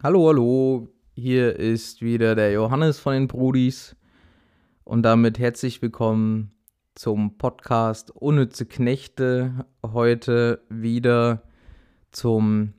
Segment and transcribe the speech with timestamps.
[0.00, 3.96] Hallo, hallo, hier ist wieder der Johannes von den Brudis
[4.84, 6.52] und damit herzlich willkommen
[6.94, 9.66] zum Podcast Unnütze Knechte.
[9.84, 11.42] Heute wieder
[12.12, 12.74] zum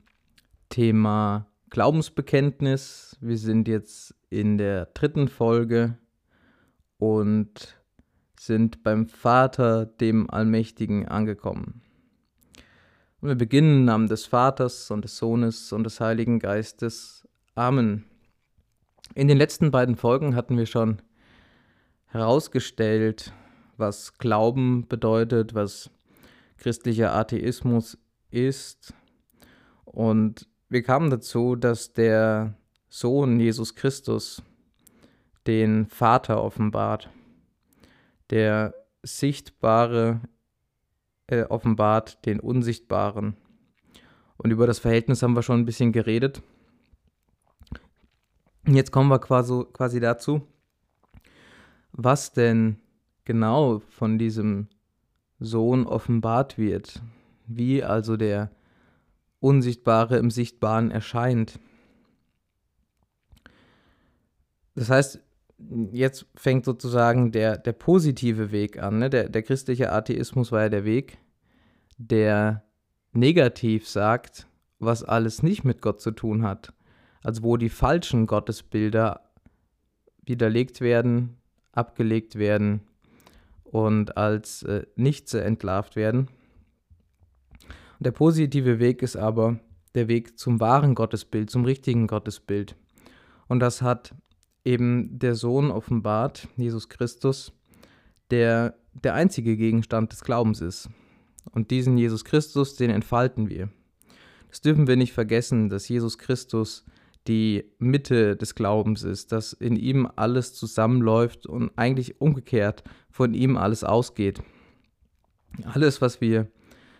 [0.70, 3.18] Thema Glaubensbekenntnis.
[3.20, 5.98] Wir sind jetzt in der dritten Folge
[6.96, 7.82] und
[8.38, 11.82] sind beim Vater, dem Allmächtigen, angekommen.
[13.20, 17.28] Und wir beginnen im Namen des Vaters und des Sohnes und des Heiligen Geistes.
[17.54, 18.06] Amen.
[19.14, 21.02] In den letzten beiden Folgen hatten wir schon
[22.06, 23.34] herausgestellt,
[23.76, 25.90] was Glauben bedeutet, was
[26.56, 27.98] christlicher Atheismus
[28.30, 28.94] ist.
[29.84, 32.54] Und wir kamen dazu, dass der
[32.88, 34.42] Sohn Jesus Christus
[35.46, 37.10] den Vater offenbart,
[38.30, 40.22] der sichtbare
[41.30, 43.36] äh, offenbart den Unsichtbaren.
[44.36, 46.42] Und über das Verhältnis haben wir schon ein bisschen geredet.
[48.66, 50.42] Jetzt kommen wir quasi, quasi dazu,
[51.92, 52.78] was denn
[53.24, 54.68] genau von diesem
[55.38, 57.02] Sohn offenbart wird,
[57.46, 58.50] wie also der
[59.40, 61.58] Unsichtbare im Sichtbaren erscheint.
[64.74, 65.20] Das heißt,
[65.92, 68.98] jetzt fängt sozusagen der, der positive Weg an.
[68.98, 69.10] Ne?
[69.10, 71.18] Der, der christliche Atheismus war ja der Weg,
[72.00, 72.64] der
[73.12, 74.46] negativ sagt,
[74.78, 76.72] was alles nicht mit Gott zu tun hat.
[77.22, 79.20] Also wo die falschen Gottesbilder
[80.24, 81.36] widerlegt werden,
[81.72, 82.80] abgelegt werden
[83.64, 86.28] und als äh, nichts entlarvt werden.
[87.98, 89.60] Und der positive Weg ist aber
[89.94, 92.74] der Weg zum wahren Gottesbild, zum richtigen Gottesbild.
[93.48, 94.14] Und das hat
[94.64, 97.52] eben der Sohn offenbart, Jesus Christus,
[98.30, 100.88] der der einzige Gegenstand des Glaubens ist.
[101.50, 103.70] Und diesen Jesus Christus, den entfalten wir.
[104.48, 106.84] Das dürfen wir nicht vergessen, dass Jesus Christus
[107.26, 113.56] die Mitte des Glaubens ist, dass in ihm alles zusammenläuft und eigentlich umgekehrt von ihm
[113.56, 114.42] alles ausgeht.
[115.64, 116.48] Alles, was wir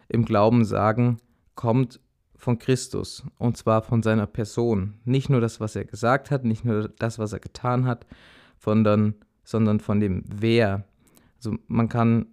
[0.08, 1.18] im Glauben sagen,
[1.54, 2.00] kommt
[2.36, 4.94] von Christus und zwar von seiner Person.
[5.04, 8.06] Nicht nur das, was er gesagt hat, nicht nur das, was er getan hat,
[8.58, 9.14] sondern,
[9.44, 10.84] sondern von dem Wer.
[11.36, 12.26] Also man kann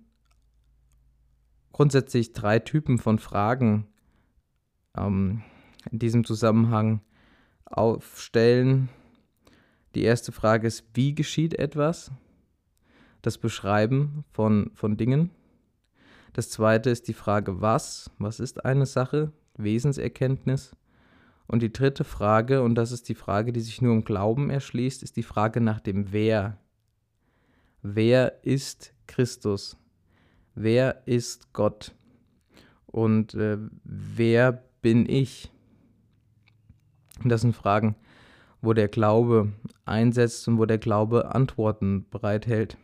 [1.78, 3.86] grundsätzlich drei Typen von Fragen
[4.98, 5.44] ähm,
[5.92, 7.02] in diesem Zusammenhang
[7.66, 8.90] aufstellen.
[9.94, 12.12] Die erste Frage ist, wie geschieht etwas?
[13.22, 15.30] Das Beschreiben von, von Dingen.
[16.34, 18.10] Das zweite ist die Frage, was?
[18.18, 19.32] Was ist eine Sache?
[19.56, 20.76] Wesenserkenntnis.
[21.46, 25.04] Und die dritte Frage, und das ist die Frage, die sich nur im Glauben erschließt,
[25.04, 26.58] ist die Frage nach dem Wer.
[27.84, 29.78] Wer ist Christus?
[30.60, 31.94] Wer ist Gott?
[32.88, 35.52] Und äh, wer bin ich?
[37.24, 37.96] das sind Fragen,
[38.62, 39.52] wo der Glaube
[39.86, 42.76] einsetzt und wo der Glaube Antworten bereithält.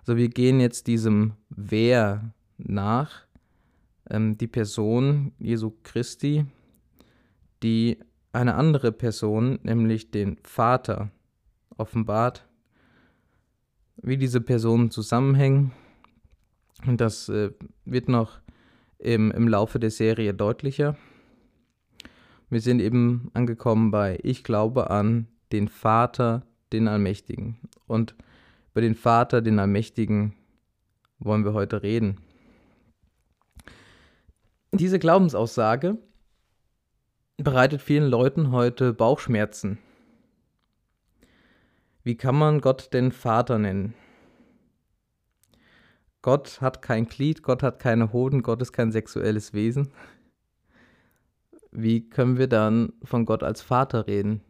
[0.00, 3.22] Also wir gehen jetzt diesem Wer nach
[4.10, 6.44] ähm, die Person Jesu Christi,
[7.62, 8.00] die
[8.32, 11.10] eine andere Person, nämlich den Vater,
[11.78, 12.46] offenbart,
[13.96, 15.72] wie diese Personen zusammenhängen.
[16.86, 17.50] Und das äh,
[17.84, 18.40] wird noch
[18.98, 20.96] im, im Laufe der Serie deutlicher.
[22.48, 27.58] Wir sind eben angekommen bei Ich glaube an den Vater, den Allmächtigen.
[27.86, 28.14] Und
[28.72, 30.34] über den Vater, den Allmächtigen,
[31.18, 32.18] wollen wir heute reden.
[34.72, 35.98] Diese Glaubensaussage
[37.36, 39.78] bereitet vielen Leuten heute Bauchschmerzen.
[42.02, 43.94] Wie kann man Gott denn Vater nennen?
[46.22, 49.88] Gott hat kein Glied, Gott hat keine Hoden, Gott ist kein sexuelles Wesen.
[51.72, 54.42] Wie können wir dann von Gott als Vater reden?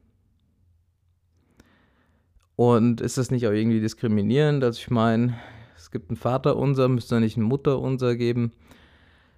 [2.56, 4.64] Und ist das nicht auch irgendwie diskriminierend?
[4.64, 5.38] Also ich meine,
[5.76, 8.52] es gibt einen Vater unser, müsste nicht einen Mutter unser geben?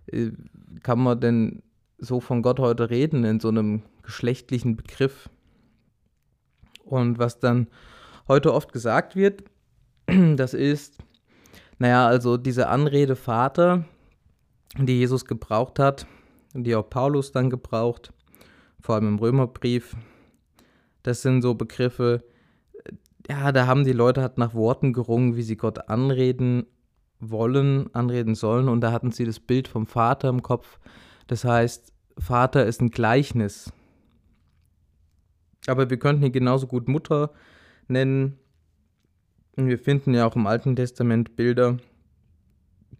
[0.06, 0.30] Äh,
[0.82, 1.62] kann man denn
[1.98, 5.28] so von Gott heute reden in so einem geschlechtlichen Begriff?
[6.84, 7.68] Und was dann
[8.26, 9.44] heute oft gesagt wird,
[10.36, 10.98] das ist,
[11.82, 13.84] naja, also diese Anrede Vater,
[14.78, 16.06] die Jesus gebraucht hat,
[16.54, 18.12] die auch Paulus dann gebraucht,
[18.80, 19.96] vor allem im Römerbrief,
[21.02, 22.22] das sind so Begriffe,
[23.28, 26.66] ja, da haben die Leute halt nach Worten gerungen, wie sie Gott anreden
[27.18, 28.68] wollen, anreden sollen.
[28.68, 30.78] Und da hatten sie das Bild vom Vater im Kopf.
[31.26, 33.72] Das heißt, Vater ist ein Gleichnis.
[35.66, 37.32] Aber wir könnten ihn genauso gut Mutter
[37.88, 38.38] nennen.
[39.56, 41.78] Und wir finden ja auch im Alten Testament Bilder,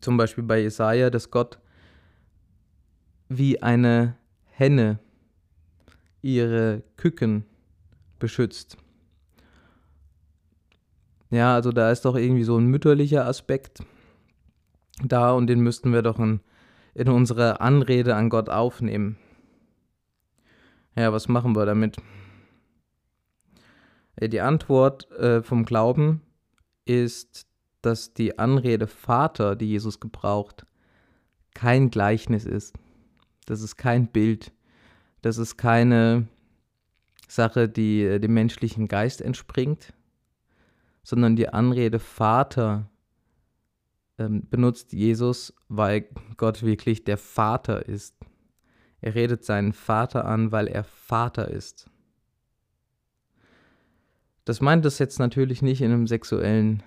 [0.01, 1.59] zum Beispiel bei Jesaja, dass Gott
[3.29, 4.17] wie eine
[4.51, 4.99] Henne
[6.21, 7.45] ihre Küken
[8.19, 8.77] beschützt.
[11.31, 13.83] Ja, also da ist doch irgendwie so ein mütterlicher Aspekt
[15.03, 16.41] da und den müssten wir doch in,
[16.95, 19.17] in unsere Anrede an Gott aufnehmen.
[20.95, 21.97] Ja, was machen wir damit?
[24.21, 26.21] Die Antwort äh, vom Glauben
[26.85, 27.47] ist,
[27.83, 30.67] dass die Anrede Vater, die Jesus gebraucht,
[31.55, 32.75] kein Gleichnis ist.
[33.47, 34.53] Das ist kein Bild.
[35.21, 36.29] Das ist keine
[37.29, 39.93] Sache, die äh, dem menschlichen Geist entspringt,
[41.03, 42.91] sondern die Anrede Vater
[44.19, 46.07] ähm, benutzt Jesus, weil
[46.37, 48.17] Gott wirklich der Vater ist.
[49.01, 51.91] Er redet seinen Vater an, weil er Vater ist.
[54.45, 56.83] Das meint es jetzt natürlich nicht in einem sexuellen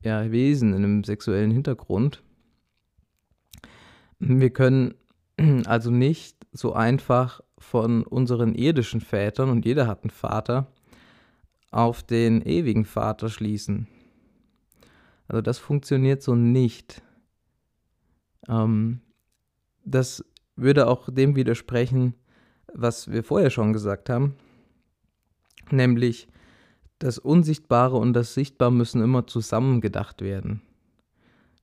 [0.00, 2.22] ja, Wesen, in einem sexuellen Hintergrund.
[4.18, 4.94] Wir können
[5.66, 10.66] also nicht so einfach von unseren irdischen Vätern, und jeder hat einen Vater,
[11.70, 13.88] auf den ewigen Vater schließen.
[15.26, 17.02] Also das funktioniert so nicht.
[18.48, 19.00] Ähm,
[19.84, 22.14] das würde auch dem widersprechen,
[22.74, 24.36] was wir vorher schon gesagt haben,
[25.72, 26.28] nämlich
[26.98, 30.62] das Unsichtbare und das Sichtbare müssen immer zusammen gedacht werden.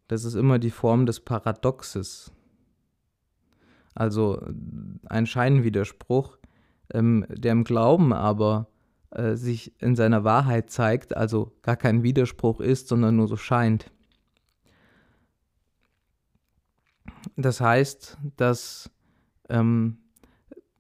[0.08, 2.32] Das ist immer die Form des Paradoxes.
[3.96, 4.42] Also
[5.08, 6.38] ein Scheinwiderspruch,
[6.94, 8.68] ähm, der im Glauben aber
[9.12, 13.92] äh, sich in seiner Wahrheit zeigt, also gar kein Widerspruch ist, sondern nur so scheint.
[17.36, 18.90] Das heißt, dass
[19.50, 19.98] ähm,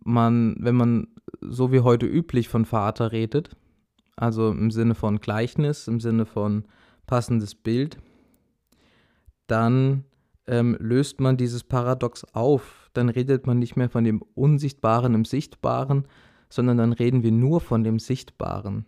[0.04, 1.07] man, wenn man
[1.42, 3.56] so wie heute üblich von Vater redet,
[4.16, 6.66] also im Sinne von Gleichnis, im Sinne von
[7.07, 7.98] passendes Bild,
[9.48, 10.04] dann
[10.48, 12.90] ähm, löst man dieses Paradox auf.
[12.94, 16.07] Dann redet man nicht mehr von dem Unsichtbaren im Sichtbaren,
[16.50, 18.86] sondern dann reden wir nur von dem Sichtbaren.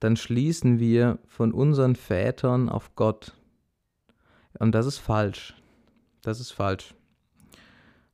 [0.00, 3.34] Dann schließen wir von unseren Vätern auf Gott.
[4.58, 5.54] Und das ist falsch.
[6.22, 6.94] Das ist falsch.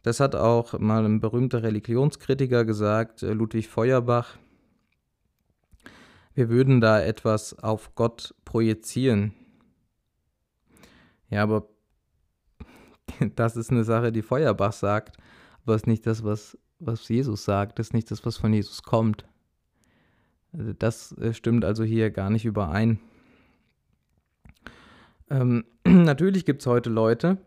[0.03, 4.39] Das hat auch mal ein berühmter Religionskritiker gesagt, äh, Ludwig Feuerbach.
[6.35, 9.35] Wir würden da etwas auf Gott projizieren.
[11.31, 11.69] Ja, aber
[13.35, 15.17] das ist eine Sache, die Feuerbach sagt,
[15.63, 18.83] aber es ist nicht das, was was Jesus sagt, ist nicht das, was von Jesus
[18.83, 19.25] kommt.
[20.53, 23.01] Also das äh, stimmt also hier gar nicht überein.
[25.31, 27.39] Ähm, natürlich gibt es heute Leute,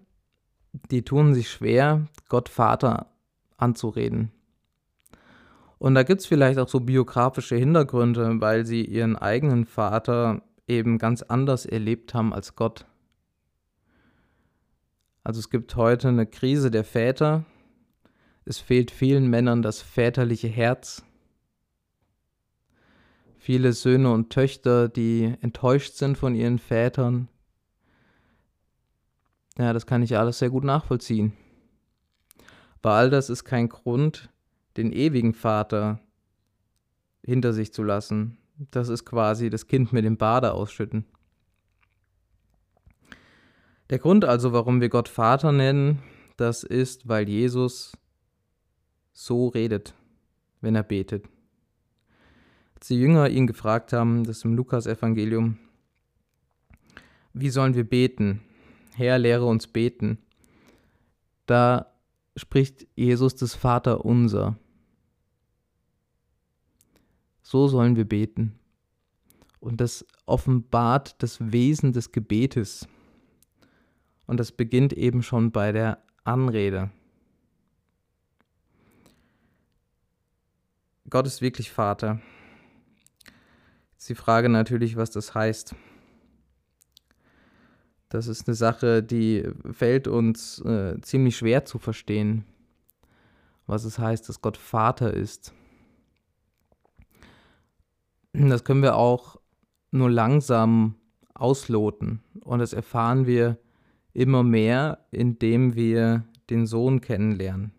[0.73, 3.07] die tun sich schwer, Gott Vater
[3.57, 4.31] anzureden.
[5.77, 10.97] Und da gibt es vielleicht auch so biografische Hintergründe, weil sie ihren eigenen Vater eben
[10.97, 12.85] ganz anders erlebt haben als Gott.
[15.23, 17.45] Also es gibt heute eine Krise der Väter,
[18.45, 21.03] es fehlt vielen Männern das väterliche Herz.
[23.37, 27.27] Viele Söhne und Töchter, die enttäuscht sind von ihren Vätern.
[29.57, 31.33] Ja, das kann ich alles sehr gut nachvollziehen.
[32.81, 34.29] Aber all das ist kein Grund,
[34.77, 35.99] den ewigen Vater
[37.23, 38.37] hinter sich zu lassen.
[38.71, 41.05] Das ist quasi das Kind mit dem Bade ausschütten.
[43.89, 46.01] Der Grund also, warum wir Gott Vater nennen,
[46.37, 47.91] das ist, weil Jesus
[49.11, 49.93] so redet,
[50.61, 51.25] wenn er betet.
[52.75, 55.59] Als die Jünger ihn gefragt haben, das ist im Lukas-Evangelium,
[57.33, 58.41] wie sollen wir beten?
[58.95, 60.17] Herr, lehre uns beten.
[61.45, 61.93] Da
[62.35, 64.57] spricht Jesus das Vater unser.
[67.41, 68.57] So sollen wir beten.
[69.59, 72.87] Und das offenbart das Wesen des Gebetes.
[74.25, 76.89] Und das beginnt eben schon bei der Anrede.
[81.09, 82.21] Gott ist wirklich Vater.
[83.91, 85.75] Jetzt die Frage natürlich, was das heißt.
[88.11, 92.43] Das ist eine Sache, die fällt uns äh, ziemlich schwer zu verstehen,
[93.67, 95.53] was es heißt, dass Gott Vater ist.
[98.33, 99.39] Das können wir auch
[99.91, 100.95] nur langsam
[101.33, 103.57] ausloten und das erfahren wir
[104.13, 107.71] immer mehr, indem wir den Sohn kennenlernen.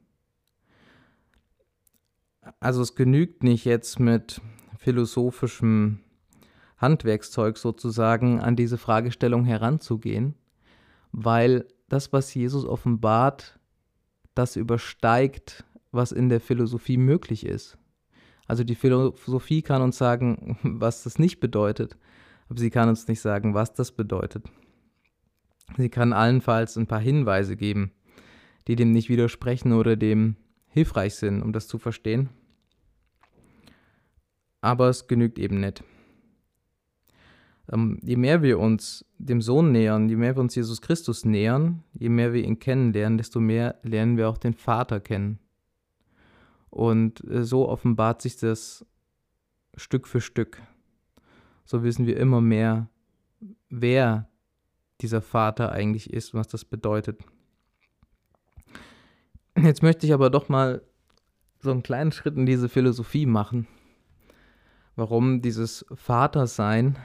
[2.58, 4.40] Also es genügt nicht jetzt mit
[4.78, 6.00] philosophischem
[6.82, 10.34] Handwerkszeug sozusagen an diese Fragestellung heranzugehen,
[11.12, 13.58] weil das, was Jesus offenbart,
[14.34, 17.78] das übersteigt, was in der Philosophie möglich ist.
[18.46, 21.96] Also die Philosophie kann uns sagen, was das nicht bedeutet,
[22.48, 24.50] aber sie kann uns nicht sagen, was das bedeutet.
[25.76, 27.92] Sie kann allenfalls ein paar Hinweise geben,
[28.66, 30.36] die dem nicht widersprechen oder dem
[30.68, 32.30] hilfreich sind, um das zu verstehen.
[34.60, 35.82] Aber es genügt eben nicht.
[37.70, 41.84] Ähm, je mehr wir uns dem Sohn nähern, je mehr wir uns Jesus Christus nähern,
[41.92, 45.38] je mehr wir ihn kennenlernen, desto mehr lernen wir auch den Vater kennen.
[46.70, 48.86] Und äh, so offenbart sich das
[49.76, 50.60] Stück für Stück.
[51.64, 52.88] So wissen wir immer mehr,
[53.68, 54.28] wer
[55.00, 57.20] dieser Vater eigentlich ist, was das bedeutet.
[59.56, 60.82] Jetzt möchte ich aber doch mal
[61.60, 63.66] so einen kleinen Schritt in diese Philosophie machen,
[64.96, 66.96] warum dieses Vatersein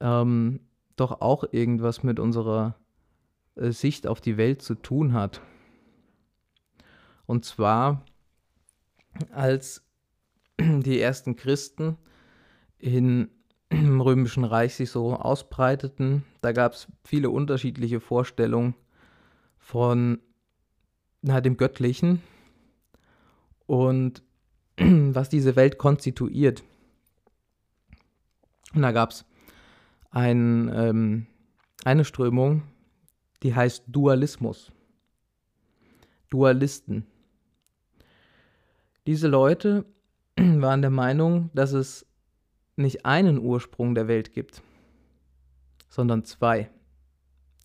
[0.00, 0.60] ähm,
[0.96, 2.76] doch auch irgendwas mit unserer
[3.56, 5.40] äh, Sicht auf die Welt zu tun hat.
[7.26, 8.04] Und zwar,
[9.32, 9.84] als
[10.60, 11.96] die ersten Christen
[12.78, 13.30] in,
[13.68, 18.74] im Römischen Reich sich so ausbreiteten, da gab es viele unterschiedliche Vorstellungen
[19.58, 20.20] von
[21.22, 22.22] na, dem Göttlichen
[23.66, 24.22] und
[24.78, 26.64] was diese Welt konstituiert.
[28.74, 29.24] Und da gab es
[30.10, 31.26] ein, ähm,
[31.84, 32.62] eine Strömung,
[33.42, 34.72] die heißt Dualismus.
[36.28, 37.06] Dualisten.
[39.06, 39.84] Diese Leute
[40.36, 42.06] waren der Meinung, dass es
[42.76, 44.62] nicht einen Ursprung der Welt gibt,
[45.88, 46.70] sondern zwei.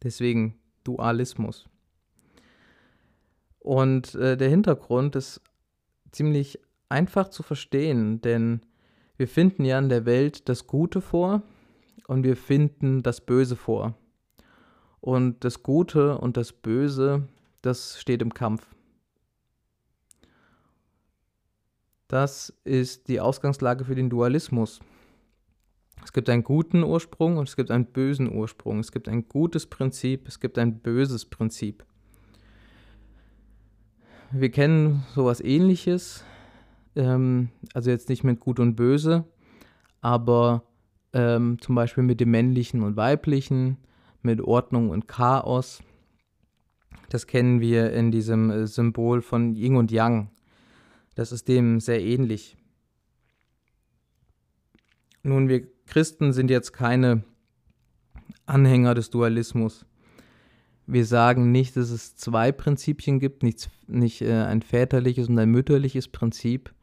[0.03, 1.69] Deswegen Dualismus.
[3.59, 5.41] Und äh, der Hintergrund ist
[6.11, 6.59] ziemlich
[6.89, 8.61] einfach zu verstehen, denn
[9.17, 11.41] wir finden ja in der Welt das Gute vor
[12.07, 13.95] und wir finden das Böse vor.
[15.01, 17.27] Und das Gute und das Böse,
[17.61, 18.75] das steht im Kampf.
[22.07, 24.79] Das ist die Ausgangslage für den Dualismus.
[26.03, 28.79] Es gibt einen guten Ursprung und es gibt einen bösen Ursprung.
[28.79, 31.83] Es gibt ein gutes Prinzip, es gibt ein böses Prinzip.
[34.31, 36.23] Wir kennen sowas ähnliches,
[36.95, 39.23] ähm, also jetzt nicht mit gut und böse,
[40.01, 40.63] aber
[41.15, 43.77] ähm, zum Beispiel mit dem männlichen und weiblichen,
[44.21, 45.81] mit Ordnung und Chaos.
[47.09, 50.29] Das kennen wir in diesem äh, Symbol von Yin und Yang.
[51.15, 52.57] Das ist dem sehr ähnlich.
[55.23, 57.23] Nun, wir Christen sind jetzt keine
[58.45, 59.85] Anhänger des Dualismus.
[60.87, 65.49] Wir sagen nicht, dass es zwei Prinzipien gibt, nicht, nicht äh, ein väterliches und ein
[65.49, 66.73] mütterliches Prinzip,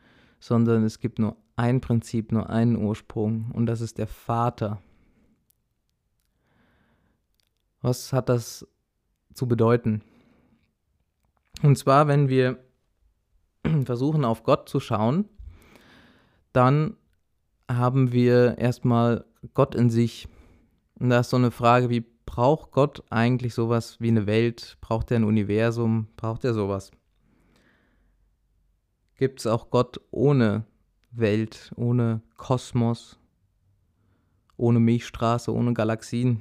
[0.43, 4.83] sondern es gibt nur ein Prinzip, nur einen Ursprung und das ist der Vater.
[7.81, 8.67] Was hat das
[9.35, 10.03] zu bedeuten?
[11.63, 12.59] Und zwar, wenn wir
[13.85, 15.29] versuchen auf Gott zu schauen,
[16.53, 16.97] dann
[17.71, 20.27] haben wir erstmal Gott in sich.
[20.99, 24.77] Und da ist so eine Frage, wie braucht Gott eigentlich sowas wie eine Welt?
[24.81, 26.09] Braucht er ein Universum?
[26.17, 26.91] Braucht er sowas?
[29.23, 30.65] Gibt es auch Gott ohne
[31.13, 33.21] Welt, ohne Kosmos,
[34.57, 36.41] ohne Milchstraße, ohne Galaxien?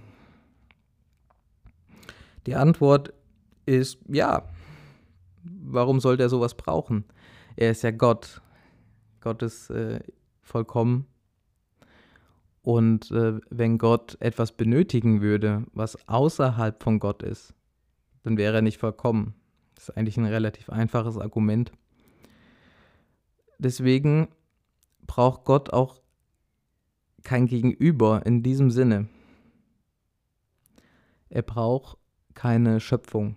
[2.47, 3.13] Die Antwort
[3.67, 4.49] ist ja.
[5.43, 7.05] Warum sollte er sowas brauchen?
[7.55, 8.41] Er ist ja Gott.
[9.19, 9.99] Gott ist äh,
[10.41, 11.05] vollkommen.
[12.63, 17.53] Und äh, wenn Gott etwas benötigen würde, was außerhalb von Gott ist,
[18.23, 19.35] dann wäre er nicht vollkommen.
[19.75, 21.71] Das ist eigentlich ein relativ einfaches Argument.
[23.61, 24.27] Deswegen
[25.05, 26.01] braucht Gott auch
[27.21, 29.07] kein Gegenüber in diesem Sinne.
[31.29, 31.99] Er braucht
[32.33, 33.35] keine Schöpfung.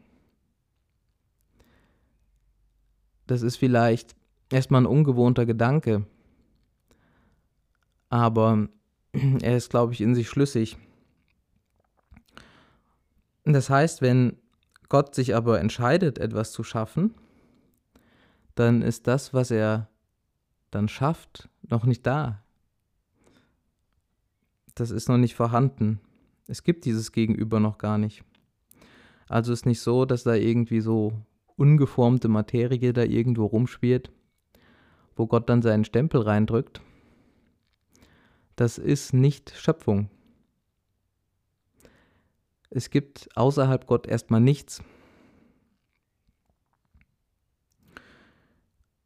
[3.26, 4.16] Das ist vielleicht
[4.48, 6.06] erstmal ein ungewohnter Gedanke,
[8.08, 8.68] aber
[9.12, 10.78] er ist, glaube ich, in sich schlüssig.
[13.44, 14.38] Das heißt, wenn
[14.88, 17.14] Gott sich aber entscheidet, etwas zu schaffen,
[18.54, 19.90] dann ist das, was er
[20.74, 22.42] dann schafft, noch nicht da.
[24.74, 26.00] Das ist noch nicht vorhanden.
[26.46, 28.24] Es gibt dieses Gegenüber noch gar nicht.
[29.28, 31.12] Also ist nicht so, dass da irgendwie so
[31.56, 34.10] ungeformte Materie da irgendwo rumspielt,
[35.16, 36.80] wo Gott dann seinen Stempel reindrückt.
[38.56, 40.10] Das ist nicht Schöpfung.
[42.70, 44.82] Es gibt außerhalb Gott erstmal nichts.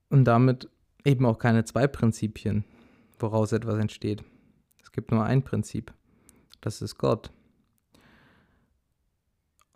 [0.09, 0.71] Und damit
[1.09, 2.65] eben auch keine zwei Prinzipien,
[3.19, 4.23] woraus etwas entsteht.
[4.83, 5.93] Es gibt nur ein Prinzip.
[6.61, 7.33] Das ist Gott.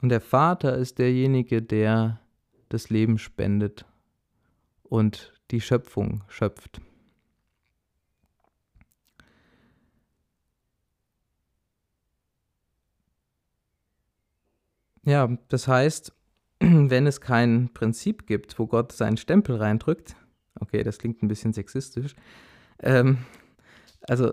[0.00, 2.20] Und der Vater ist derjenige, der
[2.68, 3.86] das Leben spendet
[4.82, 6.80] und die Schöpfung schöpft.
[15.04, 16.12] Ja, das heißt,
[16.60, 20.16] wenn es kein Prinzip gibt, wo Gott seinen Stempel reindrückt,
[20.62, 22.14] okay, das klingt ein bisschen sexistisch,
[22.78, 23.18] ähm,
[24.02, 24.32] also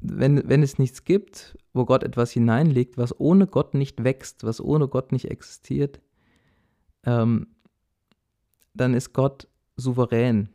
[0.00, 4.60] wenn, wenn es nichts gibt, wo Gott etwas hineinlegt, was ohne Gott nicht wächst, was
[4.60, 6.00] ohne Gott nicht existiert,
[7.04, 7.48] ähm,
[8.74, 10.48] dann ist Gott souverän.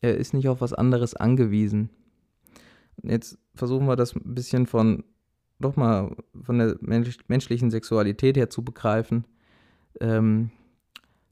[0.00, 1.90] Er ist nicht auf was anderes angewiesen.
[3.02, 5.04] Jetzt versuchen wir das ein bisschen von,
[5.60, 9.26] doch mal von der mensch menschlichen Sexualität her zu begreifen.
[10.00, 10.50] Ähm,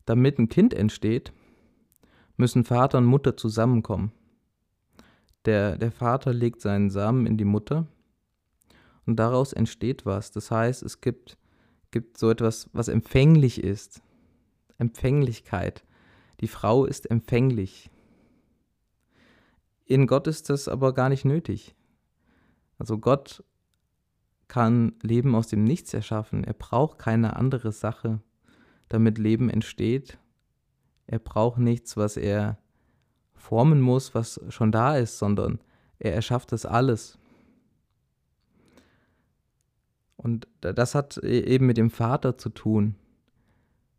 [0.05, 1.33] damit ein Kind entsteht,
[2.41, 4.13] müssen Vater und Mutter zusammenkommen.
[5.45, 7.87] Der, der Vater legt seinen Samen in die Mutter
[9.07, 10.33] und daraus entsteht was.
[10.33, 11.39] Das heißt, es gibt,
[11.91, 14.03] gibt so etwas, was empfänglich ist.
[14.79, 15.85] Empfänglichkeit.
[16.41, 17.91] Die Frau ist empfänglich.
[19.85, 21.75] In Gott ist das aber gar nicht nötig.
[22.79, 23.45] Also Gott
[24.49, 26.45] kann Leben aus dem Nichts erschaffen.
[26.45, 28.21] Er braucht keine andere Sache,
[28.89, 30.19] damit Leben entsteht.
[31.11, 32.57] Er braucht nichts, was er
[33.35, 35.59] formen muss, was schon da ist, sondern
[35.99, 37.19] er erschafft das alles.
[40.17, 42.95] Und das hat e-, eben mit dem Vater zu tun.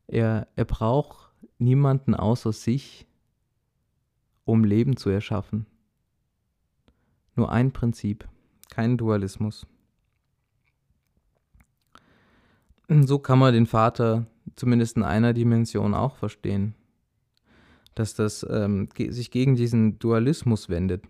[0.08, 3.06] Er, er braucht niemanden außer sich,
[4.46, 5.66] um Leben zu erschaffen.
[7.36, 8.26] Nur ein Prinzip,
[8.70, 9.68] kein Dualismus.
[12.88, 16.74] So kann man den Vater zumindest in einer Dimension auch verstehen
[17.96, 21.04] dass das ähm, sich gegen diesen Dualismus wendet.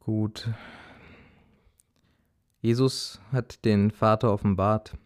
[0.00, 0.50] Gut.
[2.60, 4.96] Jesus hat den Vater offenbart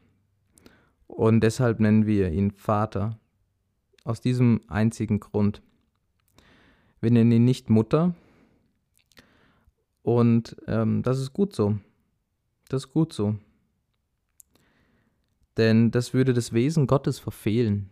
[1.07, 3.19] und deshalb nennen wir ihn Vater.
[4.05, 5.61] Aus diesem einzigen Grund.
[7.01, 8.15] Wir nennen ihn nicht Mutter
[10.03, 11.79] und ähm, das ist gut so.
[12.69, 13.37] Das ist gut so
[15.59, 17.91] denn das würde das Wesen Gottes verfehlen.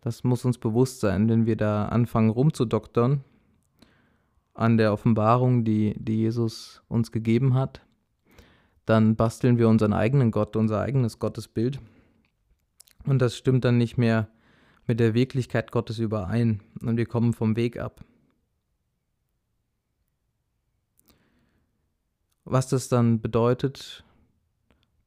[0.00, 3.24] Das muss uns bewusst sein, wenn wir da anfangen rumzudoktern
[4.54, 7.82] an der Offenbarung, die, die Jesus uns gegeben hat,
[8.86, 11.80] dann basteln wir unseren eigenen Gott, unser eigenes Gottesbild.
[13.04, 14.28] Und das stimmt dann nicht mehr
[14.86, 18.04] mit der Wirklichkeit Gottes überein und wir kommen vom Weg ab.
[22.44, 24.04] Was das dann bedeutet,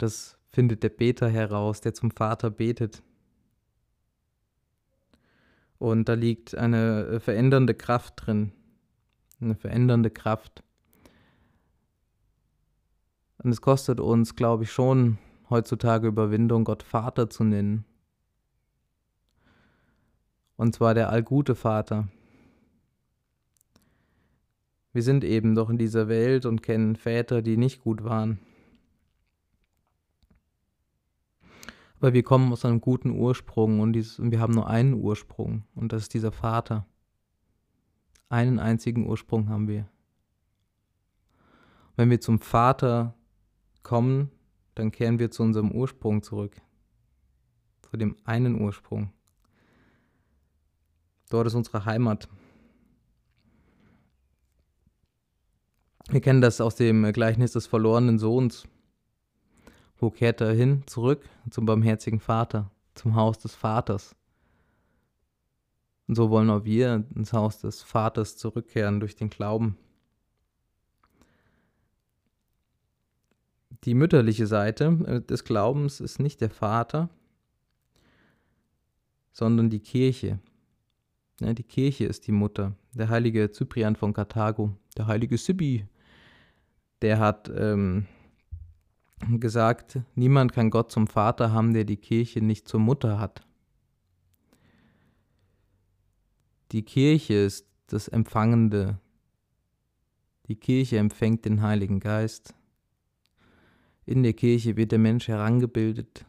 [0.01, 3.01] das findet der Beter heraus, der zum Vater betet.
[5.77, 8.51] Und da liegt eine äh, verändernde Kraft drin.
[9.39, 10.63] Eine verändernde Kraft.
[13.39, 15.17] Und es kostet uns, glaube ich, schon
[15.49, 17.85] heutzutage Überwindung, Gott Vater zu nennen.
[20.57, 22.07] Und zwar der allgute Vater.
[24.93, 28.39] Wir sind eben doch in dieser Welt und kennen Väter, die nicht gut waren.
[32.01, 35.63] Weil wir kommen aus einem guten Ursprung und, dieses, und wir haben nur einen Ursprung
[35.75, 36.87] und das ist dieser Vater.
[38.27, 39.87] Einen einzigen Ursprung haben wir.
[41.95, 43.13] Wenn wir zum Vater
[43.83, 44.31] kommen,
[44.73, 46.59] dann kehren wir zu unserem Ursprung zurück.
[47.83, 49.13] Zu dem einen Ursprung.
[51.29, 52.27] Dort ist unsere Heimat.
[56.09, 58.67] Wir kennen das aus dem Gleichnis des verlorenen Sohns.
[60.01, 60.81] Wo kehrt er hin?
[60.87, 64.15] Zurück zum barmherzigen Vater, zum Haus des Vaters.
[66.07, 69.77] Und so wollen auch wir ins Haus des Vaters zurückkehren durch den Glauben.
[73.83, 77.09] Die mütterliche Seite äh, des Glaubens ist nicht der Vater,
[79.31, 80.39] sondern die Kirche.
[81.39, 82.75] Ja, die Kirche ist die Mutter.
[82.93, 85.85] Der heilige Cyprian von Karthago, der heilige Sibi,
[87.03, 88.07] der hat ähm,
[89.39, 93.45] gesagt, niemand kann Gott zum Vater haben, der die Kirche nicht zur Mutter hat.
[96.71, 98.99] Die Kirche ist das Empfangende.
[100.47, 102.53] Die Kirche empfängt den Heiligen Geist.
[104.05, 106.25] In der Kirche wird der Mensch herangebildet.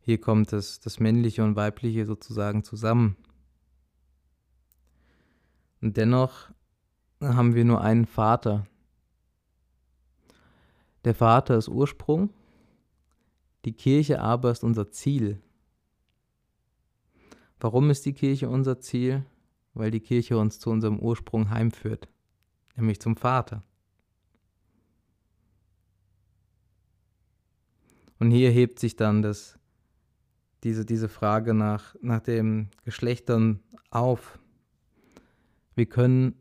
[0.00, 3.16] Hier kommt das, das Männliche und Weibliche sozusagen zusammen.
[5.80, 6.50] Und dennoch
[7.20, 8.66] haben wir nur einen Vater,
[11.04, 12.30] der Vater ist Ursprung,
[13.64, 15.40] die Kirche aber ist unser Ziel.
[17.58, 19.24] Warum ist die Kirche unser Ziel?
[19.74, 22.08] Weil die Kirche uns zu unserem Ursprung heimführt,
[22.76, 23.62] nämlich zum Vater.
[28.18, 29.58] Und hier hebt sich dann das,
[30.64, 33.60] diese, diese Frage nach, nach den Geschlechtern
[33.90, 34.38] auf.
[35.74, 36.34] Wir können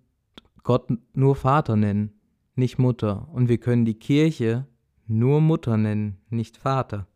[0.64, 2.19] Gott nur Vater nennen
[2.60, 3.28] nicht Mutter.
[3.30, 4.68] Und wir können die Kirche
[5.08, 7.08] nur Mutter nennen, nicht Vater.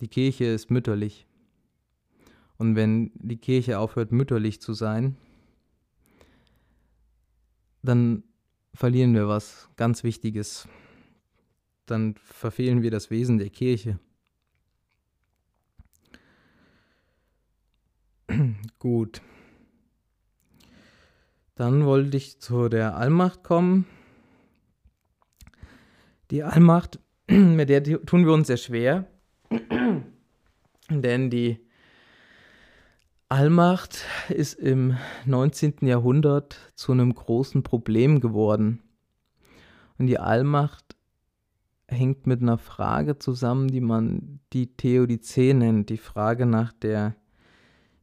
[0.00, 1.26] Die Kirche ist mütterlich.
[2.58, 5.16] Und wenn die Kirche aufhört, mütterlich zu sein,
[7.82, 8.22] dann
[8.74, 10.68] verlieren wir was ganz Wichtiges.
[11.86, 13.98] Dann verfehlen wir das Wesen der Kirche.
[18.78, 19.22] Gut.
[21.56, 23.86] Dann wollte ich zu der Allmacht kommen.
[26.30, 29.06] Die Allmacht, mit der tun wir uns sehr schwer,
[30.90, 31.66] denn die
[33.30, 35.78] Allmacht ist im 19.
[35.80, 38.82] Jahrhundert zu einem großen Problem geworden.
[39.98, 40.94] Und die Allmacht
[41.88, 47.16] hängt mit einer Frage zusammen, die man die Theodizee nennt, die Frage nach der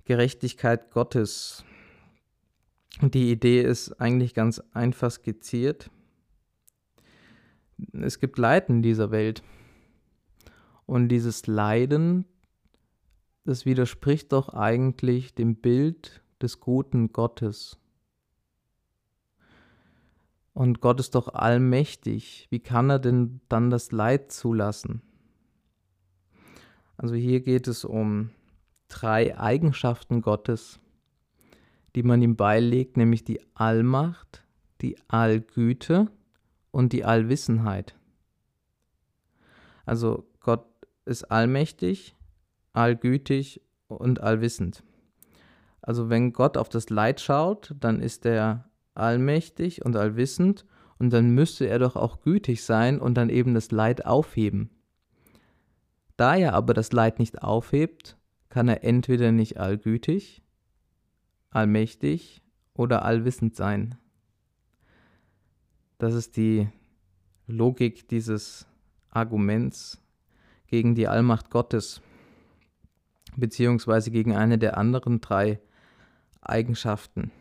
[0.05, 1.63] Gerechtigkeit Gottes.
[3.01, 5.89] Die Idee ist eigentlich ganz einfach skizziert.
[7.93, 9.43] Es gibt Leid in dieser Welt.
[10.85, 12.25] Und dieses Leiden
[13.45, 17.77] das widerspricht doch eigentlich dem Bild des guten Gottes.
[20.53, 22.47] Und Gott ist doch allmächtig.
[22.51, 25.01] Wie kann er denn dann das Leid zulassen?
[26.95, 28.29] Also hier geht es um
[28.87, 30.79] drei Eigenschaften Gottes,
[31.95, 34.43] die man ihm beilegt, nämlich die Allmacht,
[34.81, 36.09] die Allgüte
[36.71, 37.95] und die Allwissenheit.
[39.85, 40.65] Also Gott
[41.05, 42.15] ist allmächtig,
[42.73, 44.83] allgütig und allwissend.
[45.81, 50.65] Also wenn Gott auf das Leid schaut, dann ist er allmächtig und allwissend
[50.97, 54.69] und dann müsste er doch auch gütig sein und dann eben das Leid aufheben.
[56.15, 58.17] Da er aber das Leid nicht aufhebt,
[58.49, 60.42] kann er entweder nicht allgütig,
[61.55, 62.41] allmächtig
[62.73, 63.95] oder allwissend sein.
[65.97, 66.67] Das ist die
[67.47, 68.65] Logik dieses
[69.09, 70.01] Arguments
[70.67, 72.01] gegen die Allmacht Gottes
[73.35, 75.59] beziehungsweise gegen eine der anderen drei
[76.41, 77.31] Eigenschaften.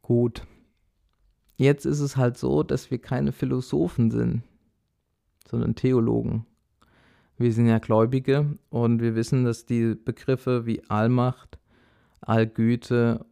[0.00, 0.46] Gut.
[1.56, 4.42] Jetzt ist es halt so, dass wir keine Philosophen sind,
[5.48, 6.46] sondern Theologen.
[7.36, 11.58] Wir sind ja Gläubige und wir wissen, dass die Begriffe wie Allmacht,
[12.22, 13.26] Allgüte,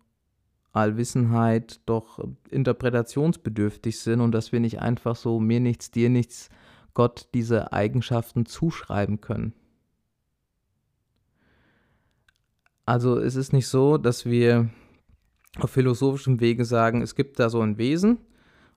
[0.72, 6.48] Allwissenheit doch interpretationsbedürftig sind und dass wir nicht einfach so mir nichts, dir nichts
[6.94, 9.52] Gott diese Eigenschaften zuschreiben können.
[12.86, 14.70] Also es ist nicht so, dass wir
[15.58, 18.18] auf philosophischem Wege sagen, es gibt da so ein Wesen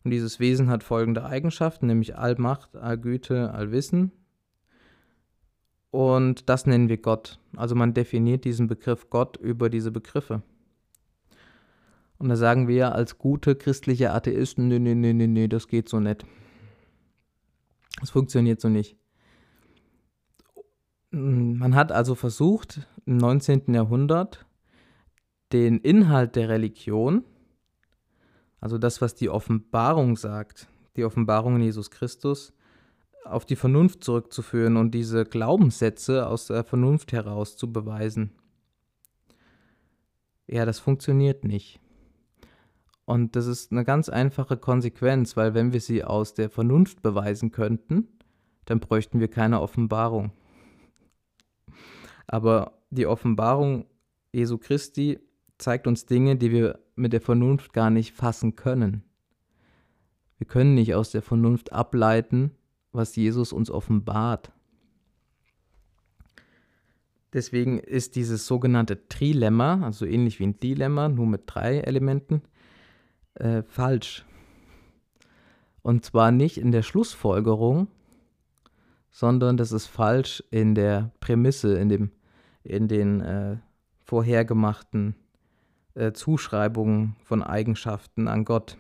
[0.03, 4.11] und dieses Wesen hat folgende Eigenschaften, nämlich Allmacht, Allgüte, Allwissen.
[5.93, 7.37] Und das nennen wir Gott.
[7.55, 10.41] Also man definiert diesen Begriff Gott über diese Begriffe.
[12.17, 15.87] Und da sagen wir als gute christliche Atheisten, nee, nee, nee, nee, nee, das geht
[15.87, 16.25] so nicht.
[17.99, 18.97] Das funktioniert so nicht.
[21.11, 23.71] Man hat also versucht, im 19.
[23.71, 24.47] Jahrhundert
[25.51, 27.23] den Inhalt der Religion,
[28.59, 32.51] also das, was die Offenbarung sagt, die Offenbarung in Jesus Christus,
[33.25, 38.31] auf die Vernunft zurückzuführen und diese Glaubenssätze aus der Vernunft heraus zu beweisen.
[40.47, 41.79] Ja, das funktioniert nicht.
[43.05, 47.51] Und das ist eine ganz einfache Konsequenz, weil wenn wir sie aus der Vernunft beweisen
[47.51, 48.07] könnten,
[48.65, 50.31] dann bräuchten wir keine Offenbarung.
[52.27, 53.85] Aber die Offenbarung
[54.31, 55.19] Jesu Christi
[55.57, 59.03] zeigt uns Dinge, die wir mit der Vernunft gar nicht fassen können.
[60.37, 62.51] Wir können nicht aus der Vernunft ableiten,
[62.93, 64.51] was Jesus uns offenbart.
[67.33, 72.43] Deswegen ist dieses sogenannte Trilemma, also ähnlich wie ein Dilemma, nur mit drei Elementen,
[73.33, 74.23] äh, falsch.
[75.81, 77.87] Und zwar nicht in der Schlussfolgerung,
[79.09, 82.11] sondern das ist falsch in der Prämisse, in, dem,
[82.63, 83.57] in den äh,
[84.03, 85.15] vorhergemachten
[85.95, 88.77] äh, Zuschreibungen von Eigenschaften an Gott.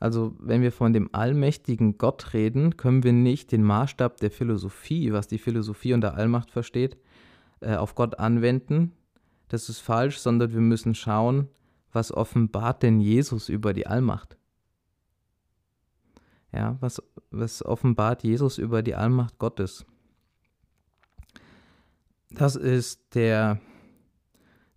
[0.00, 5.12] Also wenn wir von dem allmächtigen Gott reden, können wir nicht den Maßstab der Philosophie,
[5.12, 6.96] was die Philosophie unter Allmacht versteht,
[7.60, 8.92] äh, auf Gott anwenden.
[9.48, 11.48] Das ist falsch, sondern wir müssen schauen,
[11.92, 14.38] was offenbart denn Jesus über die Allmacht.
[16.50, 19.84] Ja, was, was offenbart Jesus über die Allmacht Gottes?
[22.30, 23.60] Das ist der,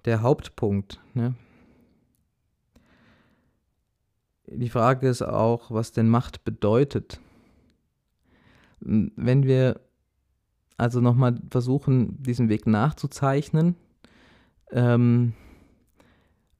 [0.04, 1.00] der Hauptpunkt.
[1.14, 1.36] Ne?
[4.56, 7.20] Die Frage ist auch, was denn Macht bedeutet.
[8.80, 9.80] Wenn wir
[10.78, 13.76] also nochmal versuchen, diesen Weg nachzuzeichnen,
[14.72, 15.34] ähm,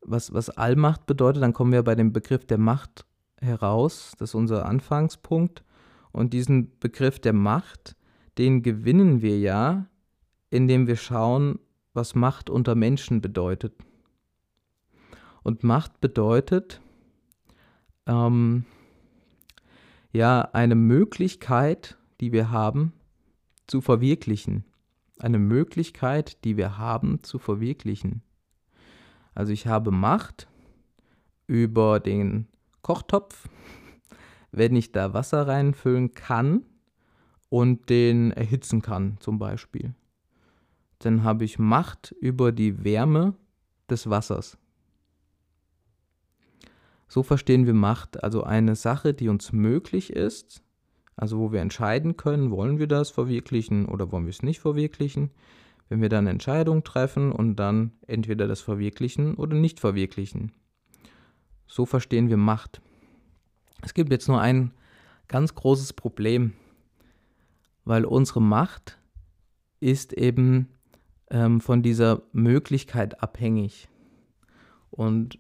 [0.02, 3.06] was, was Allmacht bedeutet, dann kommen wir bei dem Begriff der Macht
[3.40, 4.14] heraus.
[4.18, 5.64] Das ist unser Anfangspunkt.
[6.12, 7.96] Und diesen Begriff der Macht,
[8.38, 9.88] den gewinnen wir ja,
[10.50, 11.60] indem wir schauen,
[11.94, 13.74] was Macht unter Menschen bedeutet.
[15.44, 16.82] Und Macht bedeutet,
[18.06, 18.66] ähm,
[20.12, 22.94] ja, eine Möglichkeit, die wir haben,
[23.68, 24.66] zu verwirklichen.
[25.20, 28.22] Eine Möglichkeit, die wir haben, zu verwirklichen.
[29.34, 30.48] Also ich habe Macht
[31.48, 32.48] über den
[32.82, 33.50] Kochtopf,
[34.52, 36.64] wenn ich da Wasser reinfüllen kann
[37.50, 39.96] und den erhitzen kann zum Beispiel.
[41.00, 43.36] Dann habe ich Macht über die Wärme
[43.90, 44.58] des Wassers.
[47.14, 50.64] So verstehen wir Macht, also eine Sache, die uns möglich ist,
[51.16, 55.30] also wo wir entscheiden können, wollen wir das verwirklichen oder wollen wir es nicht verwirklichen.
[55.90, 60.54] Wenn wir dann Entscheidungen treffen und dann entweder das verwirklichen oder nicht verwirklichen.
[61.68, 62.82] So verstehen wir Macht.
[63.84, 64.72] Es gibt jetzt nur ein
[65.28, 66.54] ganz großes Problem,
[67.86, 68.98] weil unsere Macht
[69.80, 70.68] ist eben
[71.30, 73.88] ähm, von dieser Möglichkeit abhängig.
[74.90, 75.38] Und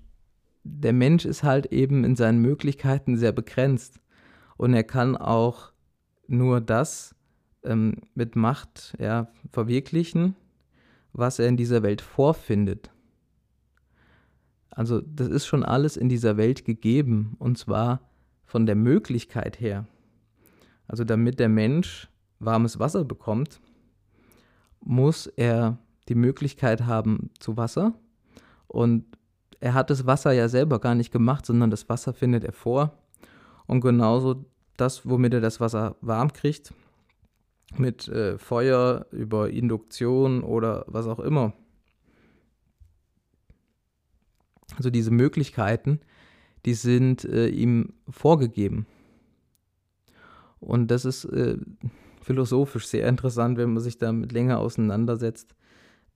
[0.63, 3.99] der Mensch ist halt eben in seinen Möglichkeiten sehr begrenzt.
[4.57, 5.71] Und er kann auch
[6.27, 7.15] nur das
[7.63, 10.35] ähm, mit Macht ja, verwirklichen,
[11.11, 12.91] was er in dieser Welt vorfindet.
[14.69, 18.01] Also das ist schon alles in dieser Welt gegeben, und zwar
[18.45, 19.85] von der Möglichkeit her.
[20.87, 23.61] Also damit der Mensch warmes Wasser bekommt,
[24.79, 25.77] muss er
[26.09, 27.93] die Möglichkeit haben zu Wasser.
[28.67, 29.05] Und
[29.63, 32.97] er hat das Wasser ja selber gar nicht gemacht, sondern das Wasser findet er vor.
[33.65, 34.43] Und genauso
[34.75, 36.73] das, womit er das Wasser warm kriegt,
[37.77, 41.53] mit äh, Feuer, über Induktion oder was auch immer.
[44.75, 46.01] Also diese Möglichkeiten,
[46.65, 48.85] die sind äh, ihm vorgegeben.
[50.59, 51.55] Und das ist äh,
[52.21, 55.55] philosophisch sehr interessant, wenn man sich damit länger auseinandersetzt.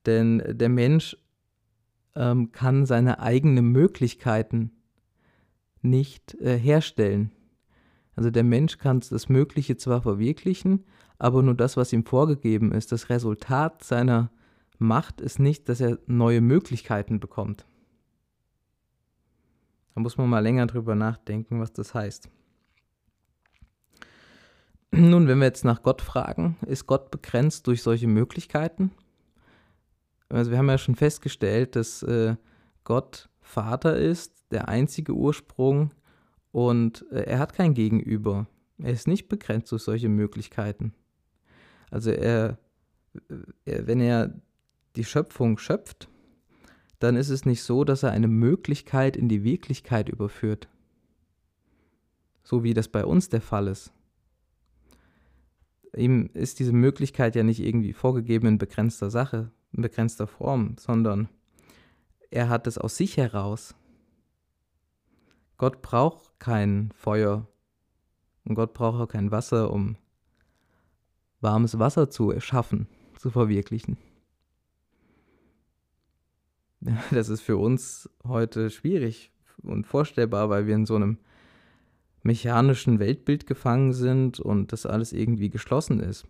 [0.04, 1.16] Denn der Mensch
[2.14, 4.72] ähm, kann seine eigenen Möglichkeiten
[5.82, 7.32] nicht äh, herstellen.
[8.16, 10.84] Also der Mensch kann das Mögliche zwar verwirklichen,
[11.18, 12.90] aber nur das, was ihm vorgegeben ist.
[12.90, 14.30] Das Resultat seiner
[14.78, 17.66] Macht ist nicht, dass er neue Möglichkeiten bekommt.
[19.94, 22.28] Da muss man mal länger drüber nachdenken, was das heißt.
[24.90, 28.92] Nun, wenn wir jetzt nach Gott fragen, ist Gott begrenzt durch solche Möglichkeiten?
[30.28, 32.36] Also wir haben ja schon festgestellt, dass äh,
[32.84, 35.92] Gott Vater ist, der einzige Ursprung
[36.52, 38.46] und äh, er hat kein Gegenüber.
[38.78, 40.92] Er ist nicht begrenzt durch solche Möglichkeiten.
[41.90, 42.58] Also er,
[43.64, 44.34] er, wenn er
[44.96, 46.08] die Schöpfung schöpft,
[46.98, 50.68] dann ist es nicht so, dass er eine Möglichkeit in die Wirklichkeit überführt.
[52.42, 53.92] So wie das bei uns der Fall ist.
[55.96, 61.28] Ihm ist diese Möglichkeit ja nicht irgendwie vorgegeben in begrenzter Sache, in begrenzter Form, sondern
[62.30, 63.74] er hat es aus sich heraus.
[65.56, 67.48] Gott braucht kein Feuer
[68.44, 69.96] und Gott braucht auch kein Wasser, um
[71.40, 73.96] warmes Wasser zu erschaffen, zu verwirklichen.
[77.10, 79.32] Das ist für uns heute schwierig
[79.64, 81.18] und vorstellbar, weil wir in so einem
[82.22, 86.24] mechanischen Weltbild gefangen sind und das alles irgendwie geschlossen ist.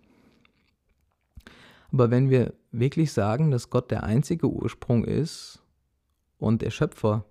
[1.92, 5.62] Aber wenn wir wirklich sagen, dass Gott der einzige Ursprung ist
[6.38, 7.24] und der Schöpfer,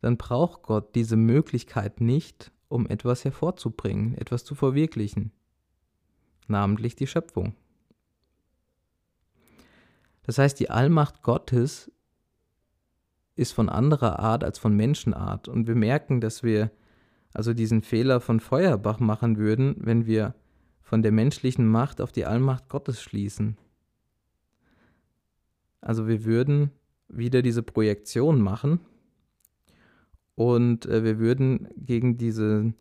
[0.00, 5.32] dann braucht Gott diese Möglichkeit nicht, um etwas hervorzubringen, etwas zu verwirklichen,
[6.48, 7.54] namentlich die Schöpfung.
[10.24, 11.90] Das heißt, die Allmacht Gottes
[13.36, 15.46] ist von anderer Art als von Menschenart.
[15.46, 16.72] Und wir merken, dass wir
[17.32, 20.34] also diesen Fehler von Feuerbach machen würden, wenn wir
[20.86, 23.56] von der menschlichen Macht auf die Allmacht Gottes schließen.
[25.80, 26.70] Also wir würden
[27.08, 28.78] wieder diese Projektion machen
[30.36, 32.72] und äh, wir würden gegen diese,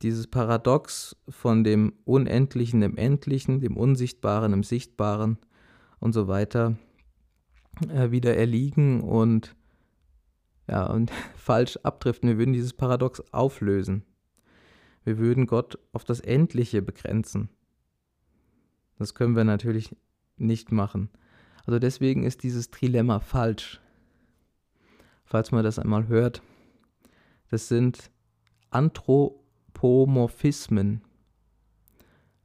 [0.00, 5.38] dieses Paradox von dem Unendlichen im Endlichen, dem Unsichtbaren im Sichtbaren
[5.98, 6.78] und so weiter
[7.88, 9.56] äh, wieder erliegen und
[10.68, 12.28] ja, und falsch abdriften.
[12.28, 14.04] Wir würden dieses Paradox auflösen.
[15.08, 17.48] Wir würden Gott auf das Endliche begrenzen.
[18.98, 19.96] Das können wir natürlich
[20.36, 21.08] nicht machen.
[21.64, 23.80] Also deswegen ist dieses Trilemma falsch.
[25.24, 26.42] Falls man das einmal hört.
[27.48, 28.10] Das sind
[28.68, 31.00] Anthropomorphismen.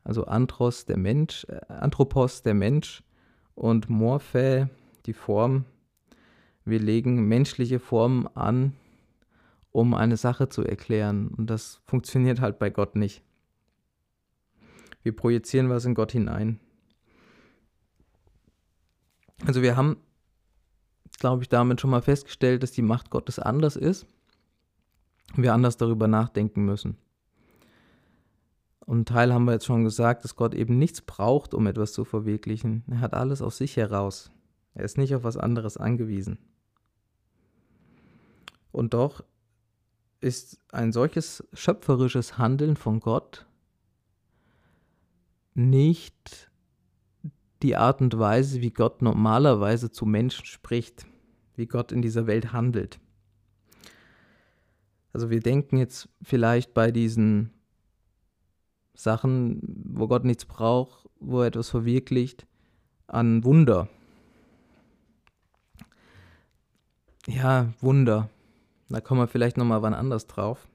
[0.06, 3.04] Also Anthros der Mensch, äh, Anthropos der Mensch
[3.56, 4.70] und Morphe
[5.06, 5.66] die Form
[6.66, 8.74] wir legen menschliche Formen an,
[9.74, 11.28] um eine Sache zu erklären.
[11.28, 13.22] Und das funktioniert halt bei Gott nicht.
[15.02, 16.60] Wir projizieren was in Gott hinein.
[19.46, 19.98] Also wir haben,
[21.20, 24.06] glaube ich, damit schon mal festgestellt, dass die Macht Gottes anders ist.
[25.36, 26.98] Wir anders darüber nachdenken müssen.
[28.86, 32.06] Und Teil haben wir jetzt schon gesagt, dass Gott eben nichts braucht, um etwas zu
[32.06, 32.84] verwirklichen.
[32.90, 34.32] Er hat alles aus sich heraus.
[34.76, 36.38] Er ist nicht auf was anderes angewiesen.
[38.72, 39.24] Und doch
[40.24, 43.46] ist ein solches schöpferisches Handeln von Gott
[45.54, 46.50] nicht
[47.62, 51.06] die Art und Weise, wie Gott normalerweise zu Menschen spricht,
[51.56, 53.00] wie Gott in dieser Welt handelt.
[55.14, 57.52] Also wir denken jetzt vielleicht bei diesen
[58.96, 62.48] Sachen, wo Gott nichts braucht, wo er etwas verwirklicht,
[63.08, 63.88] an Wunder.
[67.28, 68.30] Ja, Wunder.
[68.94, 70.68] Da kommen wir vielleicht nochmal wann anders drauf.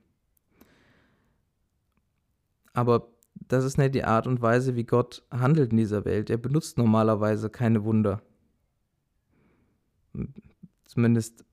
[2.73, 6.29] Aber das ist nicht die Art und Weise, wie Gott handelt in dieser Welt.
[6.29, 8.21] Er benutzt normalerweise keine Wunder.
[10.85, 11.45] Zumindest,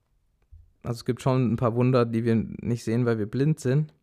[0.82, 3.94] also es gibt schon ein paar Wunder, die wir nicht sehen, weil wir blind sind.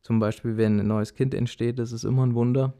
[0.00, 2.74] Zum Beispiel, wenn ein neues Kind entsteht, das ist immer ein Wunder.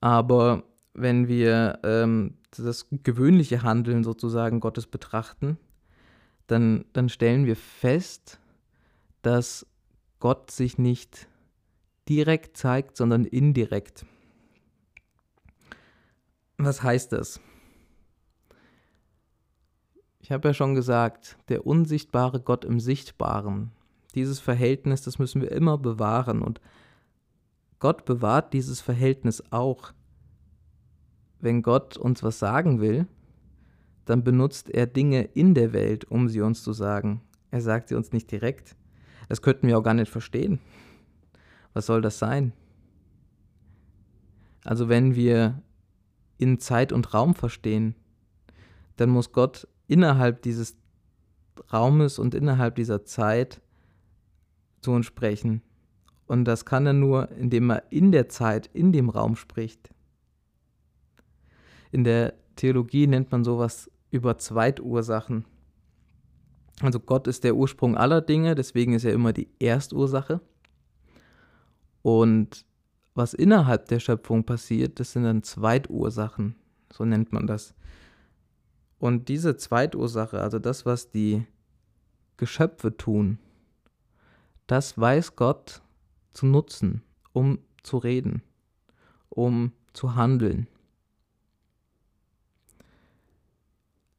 [0.00, 5.56] Aber wenn wir ähm, das gewöhnliche Handeln sozusagen Gottes betrachten,
[6.46, 8.40] dann, dann stellen wir fest,
[9.22, 9.66] dass
[10.20, 11.28] Gott sich nicht
[12.08, 14.04] direkt zeigt, sondern indirekt.
[16.58, 17.40] Was heißt das?
[20.20, 23.72] Ich habe ja schon gesagt, der unsichtbare Gott im Sichtbaren.
[24.14, 26.40] Dieses Verhältnis, das müssen wir immer bewahren.
[26.40, 26.60] Und
[27.78, 29.92] Gott bewahrt dieses Verhältnis auch.
[31.40, 33.06] Wenn Gott uns was sagen will,
[34.04, 37.22] dann benutzt er Dinge in der Welt, um sie uns zu sagen.
[37.50, 38.76] Er sagt sie uns nicht direkt.
[39.28, 40.58] Das könnten wir auch gar nicht verstehen.
[41.72, 42.52] Was soll das sein?
[44.64, 45.62] Also wenn wir
[46.38, 47.94] in Zeit und Raum verstehen,
[48.96, 50.76] dann muss Gott innerhalb dieses
[51.72, 53.60] Raumes und innerhalb dieser Zeit
[54.80, 55.62] zu uns sprechen.
[56.26, 59.90] Und das kann er nur, indem er in der Zeit, in dem Raum spricht.
[61.92, 65.44] In der Theologie nennt man sowas über Zweitursachen.
[66.80, 70.40] Also Gott ist der Ursprung aller Dinge, deswegen ist er immer die Erstursache.
[72.02, 72.64] Und
[73.14, 76.54] was innerhalb der Schöpfung passiert, das sind dann Zweitursachen,
[76.92, 77.74] so nennt man das.
[78.98, 81.44] Und diese Zweitursache, also das, was die
[82.36, 83.38] Geschöpfe tun,
[84.68, 85.82] das weiß Gott
[86.30, 88.42] zu nutzen, um zu reden,
[89.28, 90.68] um zu handeln.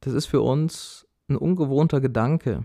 [0.05, 2.63] Das ist für uns ein ungewohnter Gedanke.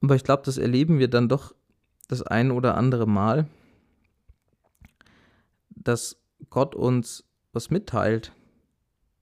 [0.00, 1.54] Aber ich glaube, das erleben wir dann doch
[2.08, 3.46] das ein oder andere Mal,
[5.68, 8.32] dass Gott uns was mitteilt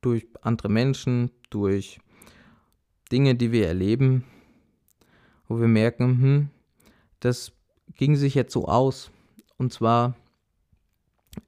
[0.03, 1.99] durch andere Menschen, durch
[3.11, 4.23] Dinge, die wir erleben,
[5.49, 6.51] wo wir merken, hm,
[7.19, 7.51] das
[7.97, 9.11] ging sich jetzt so aus.
[9.57, 10.15] Und zwar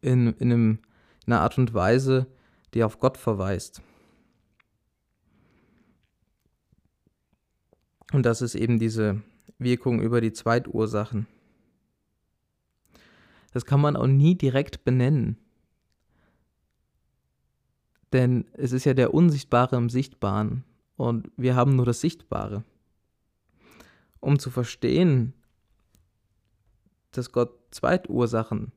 [0.01, 0.79] in, in, einem,
[1.25, 2.27] in einer Art und Weise,
[2.75, 3.83] die auf Gott verweist.
[8.13, 9.23] Und das ist eben diese
[9.59, 11.27] Wirkung über die Zweitursachen.
[13.53, 15.37] Das kann man auch nie direkt benennen.
[18.13, 20.65] Denn es ist ja der Unsichtbare im Sichtbaren
[20.97, 22.65] und wir haben nur das Sichtbare.
[24.19, 25.33] Um zu verstehen,
[27.13, 28.73] dass Gott Zweitursachen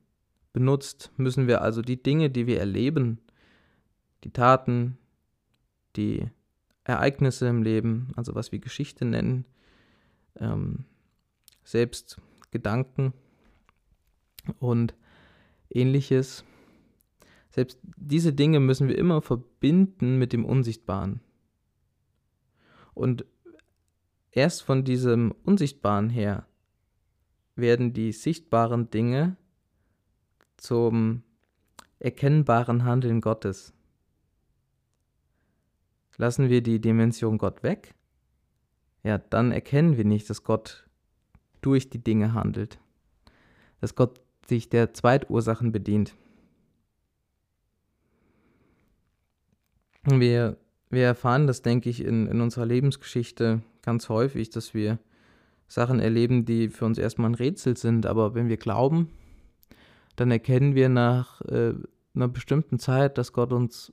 [0.52, 3.18] benutzt, müssen wir also die Dinge, die wir erleben,
[4.24, 4.98] die Taten,
[5.96, 6.28] die
[6.82, 9.44] Ereignisse im Leben, also was wir Geschichte nennen,
[10.36, 10.84] ähm,
[11.62, 13.12] selbst Gedanken
[14.58, 14.94] und
[15.70, 16.44] ähnliches.
[17.50, 21.20] Selbst diese Dinge müssen wir immer verbinden mit dem Unsichtbaren.
[22.94, 23.24] Und
[24.30, 26.46] erst von diesem Unsichtbaren her
[27.56, 29.36] werden die sichtbaren Dinge
[30.56, 31.22] zum
[31.98, 33.72] erkennbaren Handeln Gottes.
[36.16, 37.94] Lassen wir die Dimension Gott weg,
[39.02, 40.86] ja, dann erkennen wir nicht, dass Gott
[41.60, 42.78] durch die Dinge handelt,
[43.80, 46.14] dass Gott sich der Zweitursachen bedient.
[50.04, 50.58] Wir,
[50.90, 54.98] wir erfahren das, denke ich, in, in unserer Lebensgeschichte ganz häufig, dass wir
[55.66, 59.08] Sachen erleben, die für uns erstmal ein Rätsel sind, aber wenn wir glauben,
[60.16, 61.74] dann erkennen wir nach äh,
[62.14, 63.92] einer bestimmten Zeit, dass Gott uns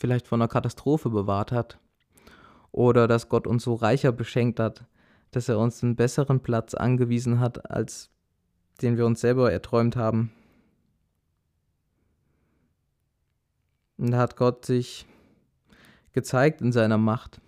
[0.00, 1.78] vielleicht von einer Katastrophe bewahrt hat.
[2.72, 4.86] Oder dass Gott uns so reicher beschenkt hat,
[5.30, 8.10] dass er uns einen besseren Platz angewiesen hat, als
[8.80, 10.32] den wir uns selber erträumt haben.
[13.98, 15.06] Und da hat Gott sich
[16.12, 17.42] gezeigt in seiner Macht.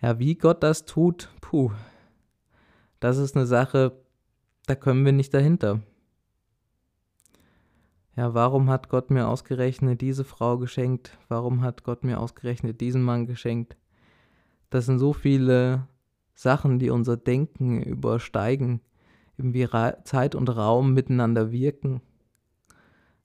[0.00, 1.72] Ja, wie Gott das tut, puh,
[3.00, 3.92] das ist eine Sache,
[4.66, 5.82] da können wir nicht dahinter.
[8.16, 11.18] Ja, warum hat Gott mir ausgerechnet diese Frau geschenkt?
[11.28, 13.76] Warum hat Gott mir ausgerechnet diesen Mann geschenkt?
[14.70, 15.86] Das sind so viele
[16.34, 18.80] Sachen, die unser Denken übersteigen,
[19.36, 19.68] wie
[20.04, 22.00] Zeit und Raum miteinander wirken,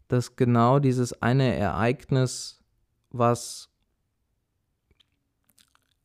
[0.10, 2.62] dass genau dieses eine Ereignis,
[3.12, 3.70] was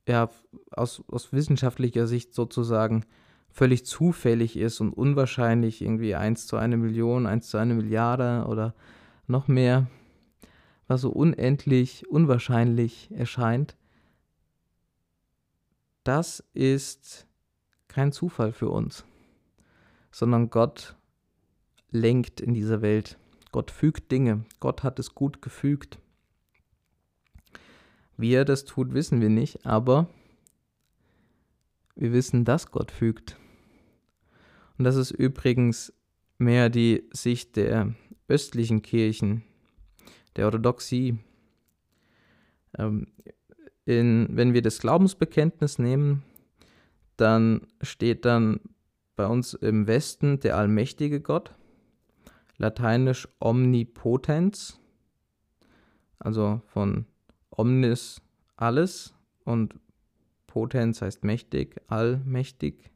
[0.07, 0.30] ja
[0.70, 3.05] aus, aus wissenschaftlicher Sicht sozusagen
[3.57, 8.75] völlig zufällig ist und unwahrscheinlich, irgendwie 1 zu eine Million, 1 zu eine Milliarde oder
[9.27, 9.87] noch mehr,
[10.89, 13.75] was so unendlich unwahrscheinlich erscheint,
[16.05, 17.27] das ist
[17.89, 19.07] kein Zufall für uns,
[20.11, 20.95] sondern Gott
[21.91, 23.17] lenkt in dieser Welt.
[23.53, 24.45] Gott fügt Dinge.
[24.61, 25.99] Gott hat es gut gefügt.
[28.19, 30.11] Wie er das tut, wissen wir nicht, aber
[31.95, 33.39] wir wissen, dass Gott fügt.
[34.79, 35.93] Und das ist übrigens
[36.39, 37.95] mehr die Sicht der
[38.29, 39.43] östlichen Kirchen,
[40.37, 41.18] der Orthodoxie.
[42.79, 43.07] Ähm,
[43.85, 46.22] in, wenn wir das Glaubensbekenntnis nehmen,
[47.16, 48.61] dann steht dann
[49.14, 51.55] bei uns im Westen der allmächtige Gott,
[52.59, 54.79] lateinisch omnipotens,
[56.18, 57.07] also von
[57.51, 58.20] omnis
[58.57, 59.14] alles
[59.45, 59.74] und
[60.47, 62.91] potens heißt mächtig, allmächtig.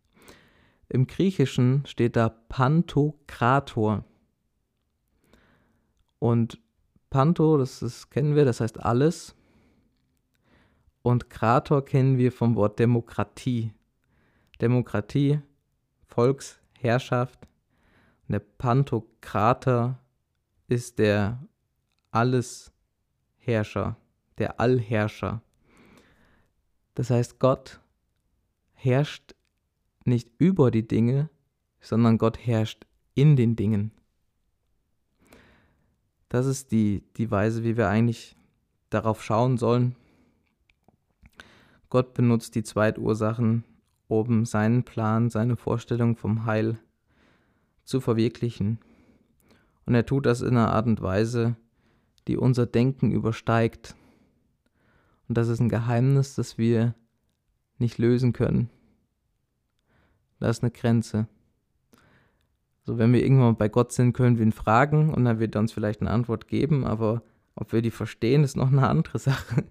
[0.92, 4.04] Im Griechischen steht da Pantokrator.
[6.18, 6.60] Und
[7.10, 9.36] Panto, das ist, kennen wir, das heißt alles.
[11.02, 13.72] Und Krator kennen wir vom Wort Demokratie.
[14.60, 15.40] Demokratie,
[16.06, 17.38] Volksherrschaft.
[18.26, 19.96] Und der Pantokrator
[20.66, 21.40] ist der
[22.10, 23.96] Allesherrscher,
[24.38, 25.40] der Allherrscher.
[26.94, 27.80] Das heißt, Gott
[28.72, 29.36] herrscht
[30.04, 31.30] nicht über die Dinge,
[31.80, 33.92] sondern Gott herrscht in den Dingen.
[36.28, 38.36] Das ist die, die Weise, wie wir eigentlich
[38.88, 39.96] darauf schauen sollen.
[41.88, 43.64] Gott benutzt die Zweitursachen,
[44.06, 46.78] um seinen Plan, seine Vorstellung vom Heil
[47.84, 48.78] zu verwirklichen.
[49.86, 51.56] Und er tut das in einer Art und Weise,
[52.28, 53.96] die unser Denken übersteigt.
[55.28, 56.94] Und das ist ein Geheimnis, das wir
[57.78, 58.70] nicht lösen können.
[60.40, 61.28] Da ist eine Grenze.
[62.82, 65.60] So, wenn wir irgendwann bei Gott sind, können wir ihn fragen und dann wird er
[65.60, 67.22] uns vielleicht eine Antwort geben, aber
[67.54, 69.64] ob wir die verstehen, ist noch eine andere Sache.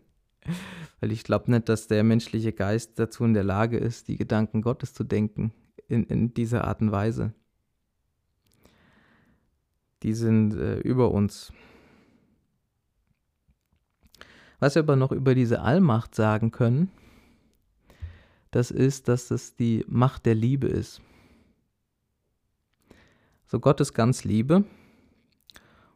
[1.00, 4.62] Weil ich glaube nicht, dass der menschliche Geist dazu in der Lage ist, die Gedanken
[4.62, 5.52] Gottes zu denken,
[5.88, 7.34] in, in dieser Art und Weise.
[10.04, 11.52] Die sind äh, über uns.
[14.60, 16.92] Was wir aber noch über diese Allmacht sagen können,
[18.52, 21.02] das ist, dass es die Macht der Liebe ist.
[23.46, 24.64] So Gott ist ganz Liebe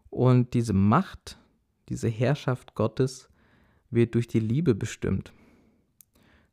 [0.09, 1.37] und diese Macht,
[1.89, 3.29] diese Herrschaft Gottes
[3.89, 5.33] wird durch die Liebe bestimmt.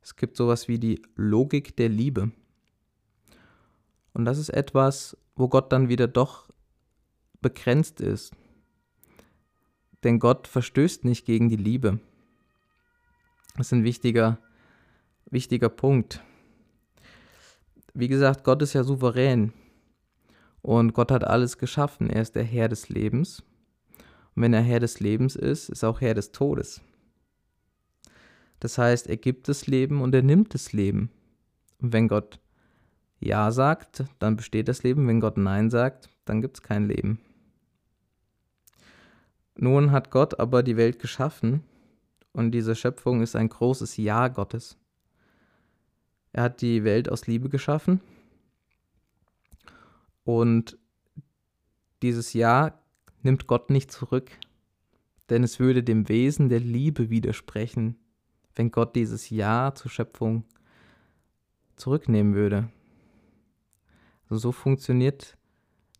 [0.01, 2.31] Es gibt sowas wie die Logik der Liebe.
[4.13, 6.49] Und das ist etwas, wo Gott dann wieder doch
[7.41, 8.33] begrenzt ist.
[10.03, 11.99] Denn Gott verstößt nicht gegen die Liebe.
[13.55, 14.39] Das ist ein wichtiger
[15.31, 16.21] wichtiger Punkt.
[17.93, 19.53] Wie gesagt, Gott ist ja souverän
[20.61, 22.09] und Gott hat alles geschaffen.
[22.09, 23.43] Er ist der Herr des Lebens.
[24.35, 26.81] Und wenn er Herr des Lebens ist, ist er auch Herr des Todes.
[28.59, 31.09] Das heißt, er gibt das Leben und er nimmt das Leben.
[31.81, 32.39] Und wenn Gott
[33.19, 35.07] Ja sagt, dann besteht das Leben.
[35.07, 37.19] Wenn Gott Nein sagt, dann gibt es kein Leben.
[39.55, 41.63] Nun hat Gott aber die Welt geschaffen
[42.33, 44.77] und diese Schöpfung ist ein großes Ja Gottes.
[46.33, 48.01] Er hat die Welt aus Liebe geschaffen.
[50.23, 50.77] Und
[52.01, 52.79] dieses Ja
[53.21, 54.31] nimmt Gott nicht zurück,
[55.29, 57.97] denn es würde dem Wesen der Liebe widersprechen,
[58.55, 60.45] wenn Gott dieses Ja zur Schöpfung
[61.75, 62.69] zurücknehmen würde.
[64.29, 65.37] Also so funktioniert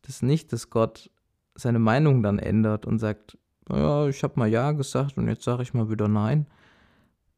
[0.04, 1.10] das nicht, dass Gott
[1.56, 3.38] seine Meinung dann ändert und sagt,
[3.70, 6.48] ja, ich habe mal Ja gesagt und jetzt sage ich mal wieder Nein,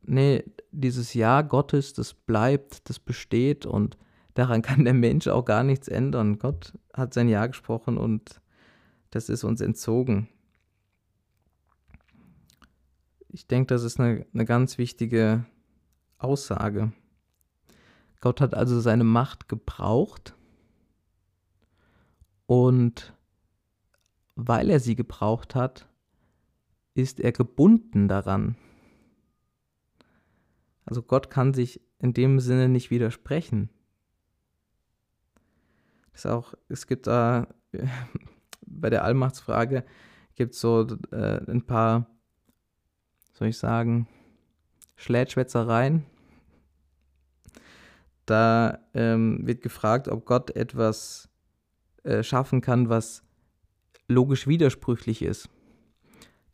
[0.03, 3.97] nee, dieses Ja Gottes, das bleibt, das besteht und
[4.33, 6.39] daran kann der Mensch auch gar nichts ändern.
[6.39, 8.41] Gott hat sein Ja gesprochen und
[9.11, 10.29] das ist uns entzogen.
[13.33, 15.45] ich denke, das ist eine, eine ganz wichtige
[16.19, 16.93] Aussage.
[18.21, 20.37] Gott hat also seine Macht gebraucht
[22.45, 23.13] und
[24.35, 25.89] weil er sie gebraucht hat,
[26.93, 28.55] ist er gebunden daran.
[30.85, 33.69] Also Gott kann sich in dem Sinne nicht widersprechen.
[36.13, 37.47] ist auch, es gibt da
[38.65, 39.83] bei der Allmachtsfrage
[40.35, 42.07] gibt so äh, ein paar,
[43.33, 44.07] soll ich sagen,
[44.95, 46.05] Schlätschwätzereien.
[48.25, 51.29] Da ähm, wird gefragt, ob Gott etwas
[52.03, 53.23] äh, schaffen kann, was
[54.07, 55.49] logisch widersprüchlich ist.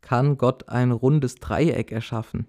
[0.01, 2.47] Kann Gott ein rundes Dreieck erschaffen?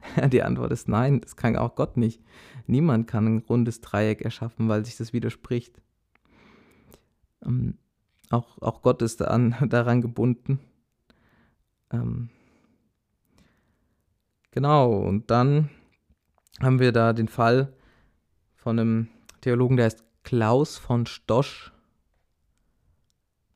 [0.32, 2.22] Die Antwort ist nein, das kann auch Gott nicht.
[2.66, 5.80] Niemand kann ein rundes Dreieck erschaffen, weil sich das widerspricht.
[7.44, 7.78] Ähm,
[8.30, 10.60] auch, auch Gott ist daran, daran gebunden.
[11.92, 12.30] Ähm,
[14.50, 15.70] genau, und dann
[16.60, 17.72] haben wir da den Fall
[18.54, 19.08] von einem
[19.40, 21.72] Theologen, der heißt Klaus von Stosch.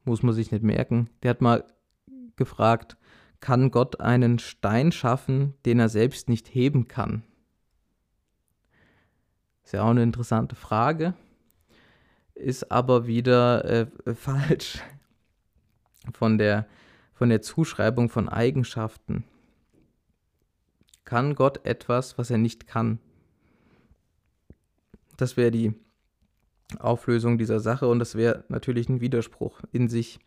[0.05, 1.11] Muss man sich nicht merken.
[1.23, 1.65] Der hat mal
[2.37, 2.97] gefragt,
[3.41, 7.23] kann Gott einen Stein schaffen, den er selbst nicht heben kann?
[9.65, 11.15] Ist ja auch eine interessante Frage
[12.41, 14.81] ist aber wieder äh, falsch
[16.13, 16.67] von der,
[17.13, 19.25] von der Zuschreibung von Eigenschaften.
[21.05, 22.99] Kann Gott etwas, was er nicht kann?
[25.17, 25.75] Das wäre die
[26.79, 30.19] Auflösung dieser Sache und das wäre natürlich ein Widerspruch in sich.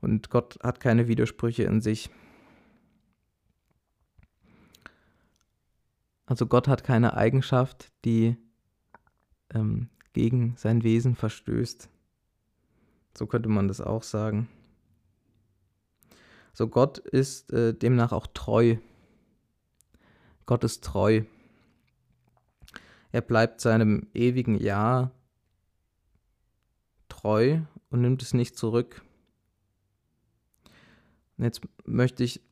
[0.00, 2.10] Und Gott hat keine Widersprüche in sich.
[6.28, 8.36] Also Gott hat keine Eigenschaft, die
[9.48, 11.88] ähm, gegen sein Wesen verstößt.
[13.16, 14.46] So könnte man das auch sagen.
[16.52, 18.76] So Gott ist äh, demnach auch treu.
[20.44, 21.22] Gott ist treu.
[23.10, 25.12] Er bleibt seinem ewigen Ja
[27.08, 29.02] treu und nimmt es nicht zurück.
[31.38, 32.42] Und jetzt möchte ich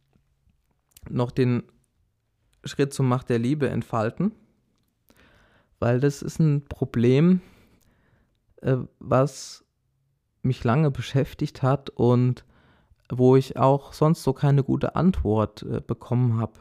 [1.10, 1.62] noch den
[2.66, 4.32] Schritt zur Macht der Liebe entfalten,
[5.78, 7.40] weil das ist ein Problem,
[8.62, 9.64] äh, was
[10.42, 12.44] mich lange beschäftigt hat und
[13.10, 16.54] wo ich auch sonst so keine gute Antwort äh, bekommen habe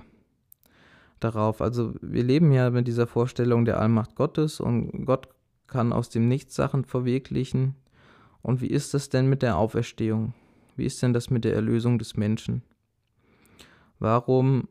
[1.19, 1.61] darauf.
[1.61, 5.29] Also wir leben ja mit dieser Vorstellung der Allmacht Gottes und Gott
[5.67, 7.75] kann aus dem Nichts Sachen verwirklichen.
[8.41, 10.33] Und wie ist das denn mit der Auferstehung?
[10.75, 12.61] Wie ist denn das mit der Erlösung des Menschen?
[13.97, 14.67] Warum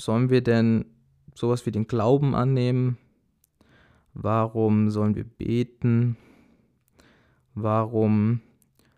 [0.00, 0.86] sollen wir denn
[1.34, 2.98] sowas wie den Glauben annehmen?
[4.14, 6.16] Warum sollen wir beten?
[7.54, 8.40] Warum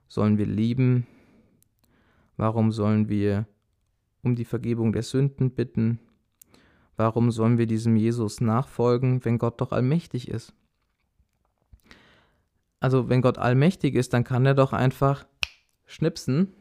[0.08, 1.06] sollen wir lieben?
[2.36, 3.46] Warum sollen wir
[4.22, 5.98] um die Vergebung der Sünden bitten?
[6.96, 10.54] Warum sollen wir diesem Jesus nachfolgen, wenn Gott doch allmächtig ist?
[12.80, 15.26] Also wenn Gott allmächtig ist, dann kann er doch einfach
[15.86, 16.52] schnipsen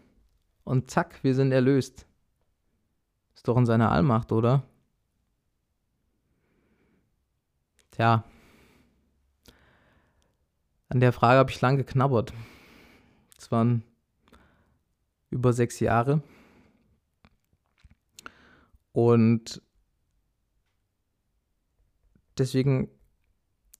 [0.64, 2.06] und zack, wir sind erlöst.
[3.42, 4.62] Ist doch in seiner Allmacht, oder?
[7.90, 8.24] Tja,
[10.90, 12.34] an der Frage habe ich lang geknabbert.
[13.40, 13.84] Es waren
[15.32, 16.22] über sechs Jahre.
[18.92, 19.60] Und
[22.38, 22.92] deswegen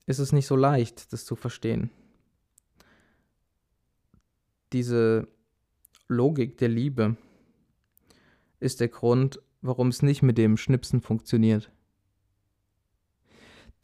[0.06, 1.92] ist es nicht so leicht, das zu verstehen.
[4.72, 5.28] Diese
[6.08, 7.16] Logik der Liebe
[8.58, 11.70] ist der Grund, warum es nicht mit dem Schnipsen funktioniert.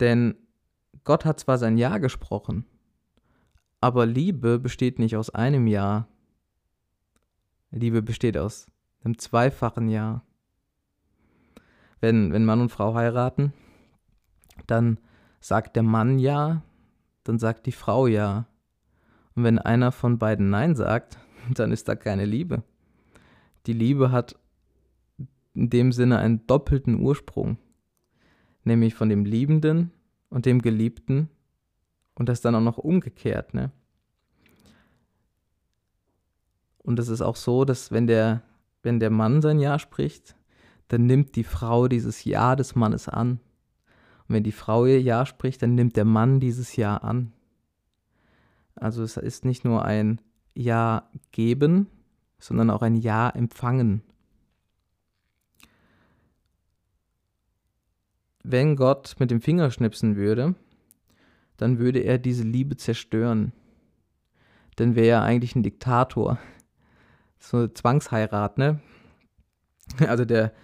[0.00, 0.36] Denn
[1.04, 2.66] Gott hat zwar sein Ja gesprochen,
[3.80, 6.08] aber Liebe besteht nicht aus einem Ja.
[7.70, 8.66] Liebe besteht aus
[9.04, 10.22] einem zweifachen Ja.
[12.00, 13.52] Wenn, wenn Mann und Frau heiraten,
[14.66, 14.98] dann
[15.40, 16.62] sagt der Mann Ja,
[17.24, 18.46] dann sagt die Frau Ja.
[19.34, 21.18] Und wenn einer von beiden Nein sagt,
[21.54, 22.62] dann ist da keine Liebe.
[23.66, 24.36] Die Liebe hat
[25.58, 27.58] in dem Sinne einen doppelten Ursprung,
[28.62, 29.90] nämlich von dem Liebenden
[30.30, 31.28] und dem Geliebten
[32.14, 33.72] und das dann auch noch umgekehrt, ne?
[36.78, 38.42] Und es ist auch so, dass wenn der,
[38.82, 40.36] wenn der Mann sein Ja spricht,
[40.86, 43.40] dann nimmt die Frau dieses Ja des Mannes an.
[44.26, 47.32] Und wenn die Frau ihr Ja spricht, dann nimmt der Mann dieses Ja an.
[48.74, 50.20] Also es ist nicht nur ein
[50.54, 51.88] Ja geben,
[52.38, 54.02] sondern auch ein Ja empfangen.
[58.50, 60.54] Wenn Gott mit dem Finger schnipsen würde,
[61.58, 63.52] dann würde er diese Liebe zerstören.
[64.76, 66.38] Dann wäre er eigentlich ein Diktator.
[67.38, 68.80] So eine Zwangsheirat, ne?
[70.06, 70.54] Also der,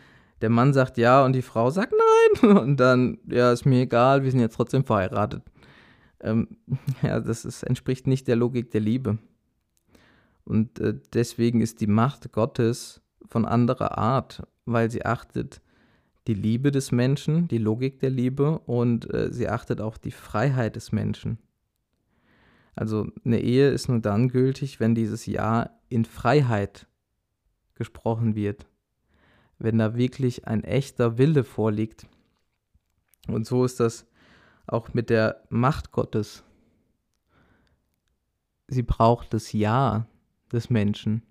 [0.41, 2.57] der Mann sagt ja und die Frau sagt nein.
[2.57, 5.43] Und dann, ja, ist mir egal, wir sind jetzt trotzdem verheiratet.
[6.21, 6.57] Ähm,
[7.03, 9.19] ja, das ist, entspricht nicht der Logik der Liebe.
[10.45, 15.61] Und äh, deswegen ist die Macht Gottes von anderer Art, weil sie achtet
[16.27, 20.77] die Liebe des Menschen, die Logik der Liebe und äh, sie achtet auch die Freiheit
[20.77, 21.39] des Menschen.
[22.75, 26.89] Also eine Ehe ist nur dann gültig, wenn dieses Ja in Freiheit
[27.75, 28.67] gesprochen wird,
[29.59, 32.07] wenn da wirklich ein echter Wille vorliegt.
[33.29, 34.07] Und so ist das
[34.67, 36.43] auch mit der Macht Gottes.
[38.67, 40.07] Sie braucht das Ja
[40.51, 41.23] des Menschen.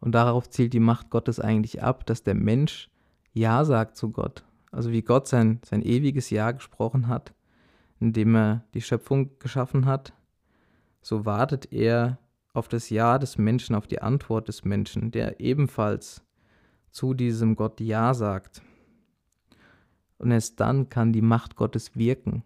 [0.00, 2.90] Und darauf zielt die Macht Gottes eigentlich ab, dass der Mensch
[3.34, 4.44] Ja sagt zu Gott.
[4.70, 7.34] Also wie Gott sein, sein ewiges Ja gesprochen hat,
[8.00, 10.12] indem er die Schöpfung geschaffen hat,
[11.02, 12.18] so wartet er
[12.52, 16.22] auf das Ja des Menschen, auf die Antwort des Menschen, der ebenfalls
[16.90, 18.62] zu diesem Gott Ja sagt.
[20.18, 22.44] Und erst dann kann die Macht Gottes wirken.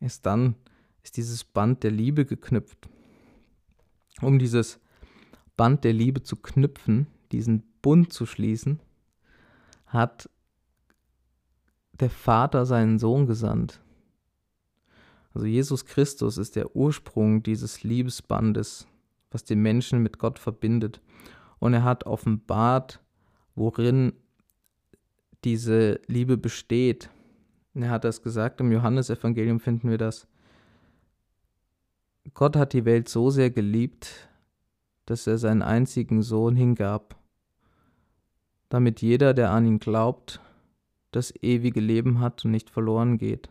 [0.00, 0.54] Erst dann
[1.02, 2.88] ist dieses Band der Liebe geknüpft.
[4.22, 4.80] Um dieses
[5.56, 8.80] Band der Liebe zu knüpfen, diesen Bund zu schließen,
[9.88, 10.30] hat
[11.92, 13.80] der Vater seinen Sohn gesandt.
[15.34, 18.86] Also Jesus Christus ist der Ursprung dieses Liebesbandes,
[19.30, 21.00] was den Menschen mit Gott verbindet.
[21.58, 23.00] Und er hat offenbart,
[23.54, 24.12] worin
[25.44, 27.10] diese Liebe besteht.
[27.74, 30.26] Er hat das gesagt, im Johannesevangelium finden wir das.
[32.34, 34.28] Gott hat die Welt so sehr geliebt,
[35.06, 37.17] dass er seinen einzigen Sohn hingab,
[38.68, 40.40] damit jeder, der an ihn glaubt,
[41.10, 43.48] das ewige Leben hat und nicht verloren geht.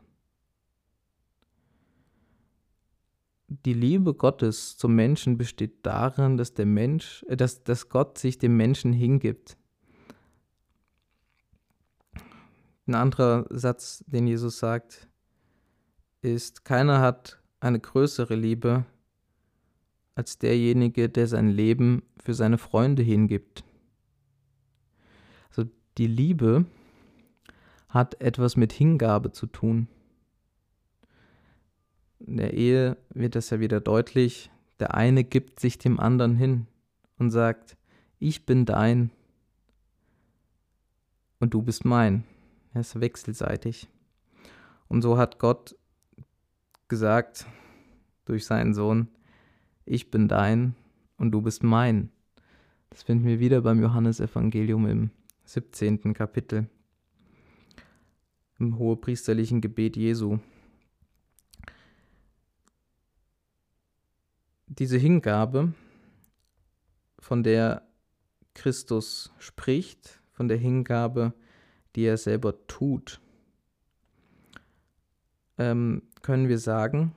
[3.49, 8.38] Die Liebe Gottes zum Menschen besteht darin, dass der Mensch, äh, dass, dass Gott sich
[8.38, 9.57] dem Menschen hingibt.
[12.88, 15.07] Ein anderer Satz, den Jesus sagt,
[16.22, 18.86] ist, keiner hat eine größere Liebe
[20.15, 23.63] als derjenige, der sein Leben für seine Freunde hingibt.
[25.97, 26.65] Die Liebe
[27.89, 29.87] hat etwas mit Hingabe zu tun.
[32.19, 34.51] In der Ehe wird das ja wieder deutlich.
[34.79, 36.67] Der eine gibt sich dem anderen hin
[37.17, 37.77] und sagt,
[38.19, 39.09] ich bin dein
[41.39, 42.23] und du bist mein.
[42.73, 43.87] Es ist wechselseitig.
[44.87, 45.75] Und so hat Gott
[46.87, 47.47] gesagt
[48.25, 49.07] durch seinen Sohn,
[49.85, 50.75] ich bin dein
[51.17, 52.11] und du bist mein.
[52.91, 55.11] Das finden wir wieder beim Johannesevangelium im
[55.47, 56.13] 17.
[56.13, 56.67] Kapitel,
[58.59, 60.39] im hohepriesterlichen Gebet Jesu.
[64.65, 65.71] Diese Hingabe,
[67.17, 67.87] von der
[68.55, 71.33] Christus spricht, von der Hingabe,
[71.95, 73.21] die er selber tut,
[75.57, 77.15] ähm, können wir sagen,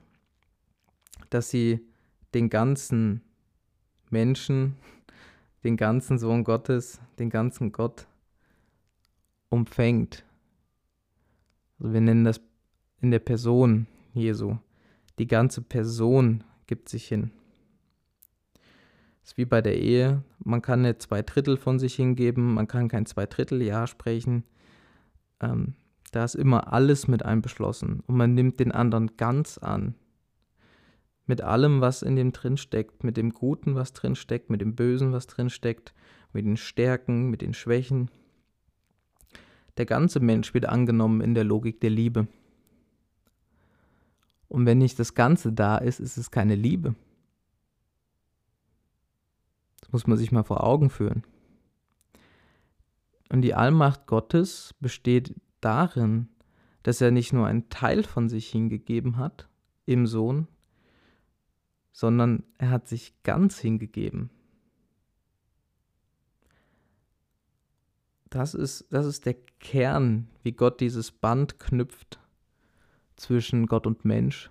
[1.30, 1.84] dass sie
[2.32, 3.22] den ganzen
[4.08, 4.76] Menschen,
[5.64, 8.06] den ganzen Sohn Gottes, den ganzen Gott
[9.50, 10.24] umfängt.
[11.78, 12.40] Also wir nennen das
[13.00, 14.56] in der Person Jesu.
[15.18, 17.30] Die ganze Person gibt sich hin.
[19.20, 20.22] Das ist wie bei der Ehe.
[20.42, 24.44] Man kann nicht zwei Drittel von sich hingeben, man kann kein zwei Drittel Ja sprechen.
[25.40, 25.74] Ähm,
[26.12, 29.94] da ist immer alles mit einbeschlossen und man nimmt den anderen ganz an
[31.30, 34.74] mit allem, was in dem drin steckt, mit dem Guten, was drin steckt, mit dem
[34.74, 35.94] Bösen, was drin steckt,
[36.32, 38.10] mit den Stärken, mit den Schwächen.
[39.80, 42.28] Der ganze Mensch wird angenommen in der Logik der Liebe.
[44.46, 46.94] Und wenn nicht das Ganze da ist, ist es keine Liebe.
[49.80, 51.24] Das muss man sich mal vor Augen führen.
[53.30, 56.28] Und die Allmacht Gottes besteht darin,
[56.82, 59.48] dass er nicht nur einen Teil von sich hingegeben hat,
[59.86, 60.46] im Sohn,
[61.90, 64.28] sondern er hat sich ganz hingegeben.
[68.30, 72.20] Das ist, das ist der Kern, wie Gott dieses Band knüpft
[73.16, 74.50] zwischen Gott und Mensch,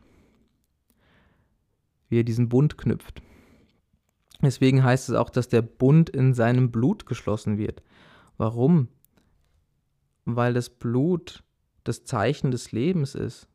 [2.09, 3.21] wie er diesen Bund knüpft.
[4.41, 7.81] Deswegen heißt es auch, dass der Bund in seinem Blut geschlossen wird.
[8.37, 8.89] Warum?
[10.25, 11.43] Weil das Blut
[11.83, 13.47] das Zeichen des Lebens ist.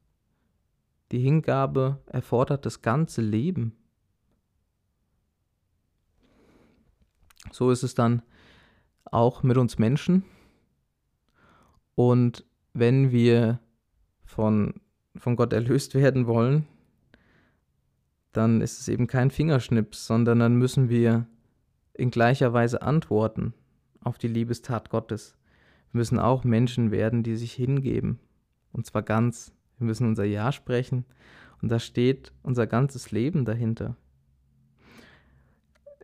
[1.12, 3.76] Die Hingabe erfordert das ganze Leben.
[7.52, 8.22] So ist es dann
[9.05, 10.24] auch mit uns Menschen.
[11.94, 13.61] Und wenn wir
[14.24, 14.74] von,
[15.16, 16.66] von Gott erlöst werden wollen,
[18.32, 21.26] dann ist es eben kein Fingerschnips, sondern dann müssen wir
[21.92, 23.55] in gleicher Weise antworten
[24.00, 25.36] auf die Liebestat Gottes.
[25.92, 28.18] Wir müssen auch Menschen werden, die sich hingeben.
[28.72, 29.52] Und zwar ganz.
[29.78, 31.05] Wir müssen unser Ja sprechen.
[31.62, 33.96] Und da steht unser ganzes Leben dahinter.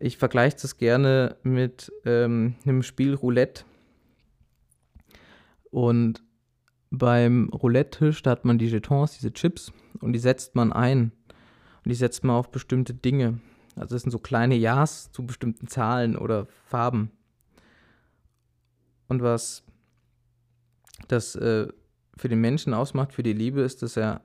[0.03, 3.65] Ich vergleiche das gerne mit ähm, einem Spiel Roulette.
[5.71, 6.25] Und
[6.91, 11.13] beim Roulette-Tisch, da hat man die Jetons, diese Chips, und die setzt man ein.
[11.85, 13.41] Und die setzt man auf bestimmte Dinge.
[13.77, 17.11] Also das sind so kleine Ja's zu bestimmten Zahlen oder Farben.
[19.07, 19.65] Und was
[21.09, 21.69] das äh,
[22.17, 24.23] für den Menschen ausmacht, für die Liebe, ist, dass er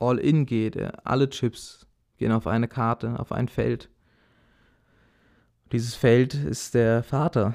[0.00, 0.76] all in geht.
[1.06, 1.86] Alle Chips
[2.16, 3.88] gehen auf eine Karte, auf ein Feld.
[5.72, 7.54] Dieses Feld ist der Vater.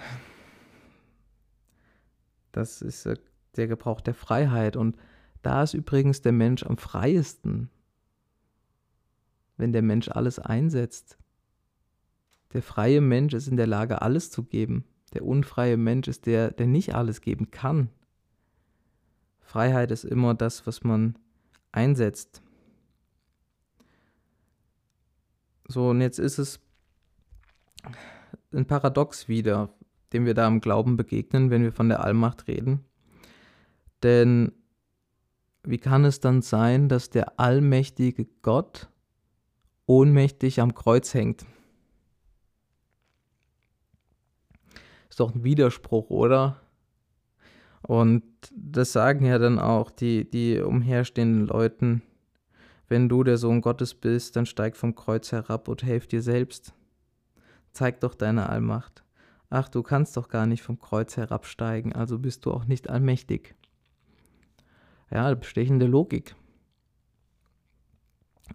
[2.51, 3.15] Das ist äh,
[3.55, 4.75] der Gebrauch der Freiheit.
[4.75, 4.97] Und
[5.41, 7.69] da ist übrigens der Mensch am freiesten,
[9.57, 11.17] wenn der Mensch alles einsetzt.
[12.53, 14.83] Der freie Mensch ist in der Lage, alles zu geben.
[15.13, 17.89] Der unfreie Mensch ist der, der nicht alles geben kann.
[19.39, 21.17] Freiheit ist immer das, was man
[21.71, 22.41] einsetzt.
[25.67, 26.59] So, und jetzt ist es
[28.53, 29.69] ein Paradox wieder,
[30.13, 32.83] dem wir da im Glauben begegnen, wenn wir von der Allmacht reden.
[34.03, 34.51] Denn
[35.63, 38.89] wie kann es dann sein, dass der allmächtige Gott
[39.85, 41.45] ohnmächtig am Kreuz hängt?
[45.09, 46.61] Ist doch ein Widerspruch, oder?
[47.81, 48.23] Und
[48.55, 52.01] das sagen ja dann auch die, die umherstehenden Leuten.
[52.87, 56.73] Wenn du der Sohn Gottes bist, dann steig vom Kreuz herab und helf dir selbst.
[57.73, 59.03] Zeig doch deine Allmacht.
[59.49, 63.55] Ach, du kannst doch gar nicht vom Kreuz herabsteigen, also bist du auch nicht allmächtig.
[65.09, 66.35] Ja, bestechende Logik.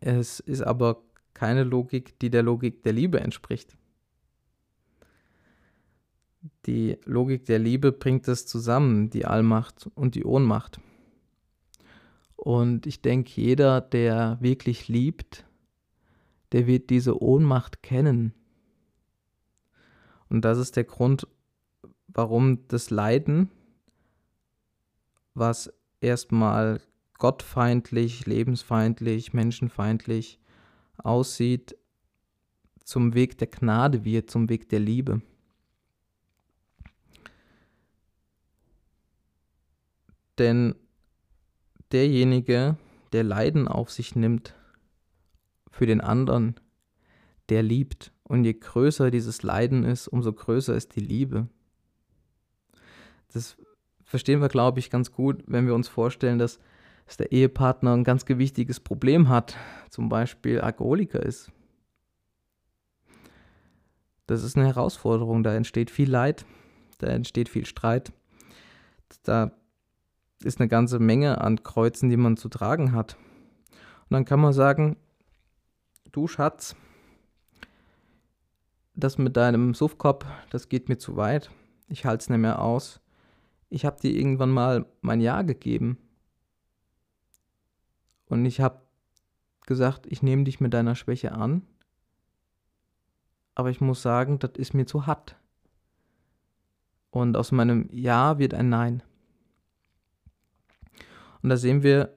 [0.00, 1.02] Es ist aber
[1.34, 3.76] keine Logik, die der Logik der Liebe entspricht.
[6.64, 10.80] Die Logik der Liebe bringt es zusammen, die Allmacht und die Ohnmacht.
[12.36, 15.44] Und ich denke, jeder, der wirklich liebt,
[16.52, 18.32] der wird diese Ohnmacht kennen.
[20.28, 21.26] Und das ist der Grund,
[22.08, 23.50] warum das Leiden,
[25.34, 26.80] was erstmal
[27.18, 30.38] gottfeindlich, lebensfeindlich, menschenfeindlich
[30.98, 31.76] aussieht,
[32.84, 35.20] zum Weg der Gnade wird, zum Weg der Liebe.
[40.38, 40.74] Denn
[41.92, 42.76] derjenige,
[43.12, 44.54] der Leiden auf sich nimmt
[45.70, 46.60] für den anderen,
[47.48, 48.12] der liebt.
[48.28, 51.48] Und je größer dieses Leiden ist, umso größer ist die Liebe.
[53.32, 53.56] Das
[54.04, 56.58] verstehen wir, glaube ich, ganz gut, wenn wir uns vorstellen, dass,
[57.06, 59.56] dass der Ehepartner ein ganz gewichtiges Problem hat,
[59.90, 61.52] zum Beispiel Alkoholiker ist.
[64.26, 66.46] Das ist eine Herausforderung, da entsteht viel Leid,
[66.98, 68.12] da entsteht viel Streit,
[69.22, 69.52] da
[70.42, 73.16] ist eine ganze Menge an Kreuzen, die man zu tragen hat.
[74.08, 74.96] Und dann kann man sagen,
[76.10, 76.74] du Schatz,
[78.96, 81.50] das mit deinem Suffkopf, das geht mir zu weit.
[81.88, 83.00] Ich halte es nicht mehr aus.
[83.68, 85.98] Ich habe dir irgendwann mal mein Ja gegeben.
[88.26, 88.80] Und ich habe
[89.66, 91.62] gesagt, ich nehme dich mit deiner Schwäche an.
[93.54, 95.36] Aber ich muss sagen, das ist mir zu hart.
[97.10, 99.02] Und aus meinem Ja wird ein Nein.
[101.42, 102.16] Und da sehen wir,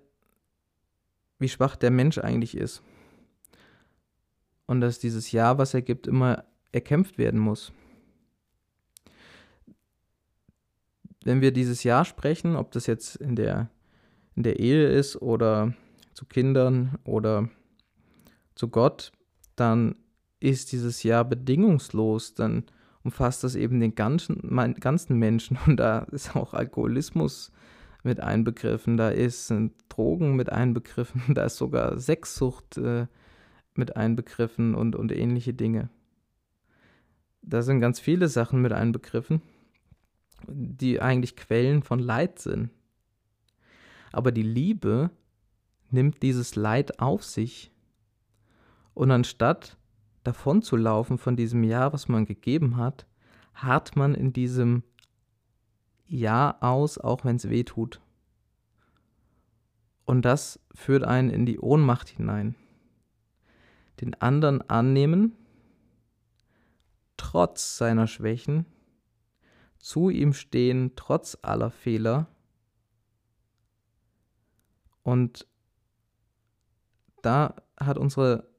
[1.40, 2.82] wie schwach der Mensch eigentlich ist.
[4.66, 7.72] Und dass dieses Ja, was er gibt, immer erkämpft werden muss.
[11.24, 13.70] Wenn wir dieses Ja sprechen, ob das jetzt in der,
[14.36, 15.74] in der Ehe ist oder
[16.14, 17.50] zu Kindern oder
[18.56, 19.12] zu Gott,
[19.56, 19.96] dann
[20.40, 22.64] ist dieses Ja bedingungslos, dann
[23.04, 24.40] umfasst das eben den ganzen,
[24.80, 27.52] ganzen Menschen und da ist auch Alkoholismus
[28.04, 29.54] mit einbegriffen, da ist
[29.90, 33.08] Drogen mit einbegriffen, da ist sogar Sexsucht äh,
[33.76, 35.90] mit einbegriffen und, und ähnliche Dinge.
[37.42, 39.42] Da sind ganz viele Sachen mit einbegriffen,
[40.48, 42.70] die eigentlich Quellen von Leid sind.
[44.12, 45.12] Aber die Liebe
[45.92, 47.72] nimmt dieses Leid auf sich.
[48.94, 49.78] Und anstatt
[50.24, 53.06] davon zu laufen von diesem Ja, was man gegeben hat,
[53.54, 54.84] harrt man in diesem
[56.06, 58.02] Ja aus, auch wenn es weh tut.
[60.06, 62.56] Und das führt einen in die Ohnmacht hinein.
[64.02, 65.36] Den anderen annehmen,
[67.20, 68.66] trotz seiner Schwächen,
[69.78, 72.28] zu ihm stehen, trotz aller Fehler.
[75.04, 75.46] Und
[77.22, 78.50] da hat unsere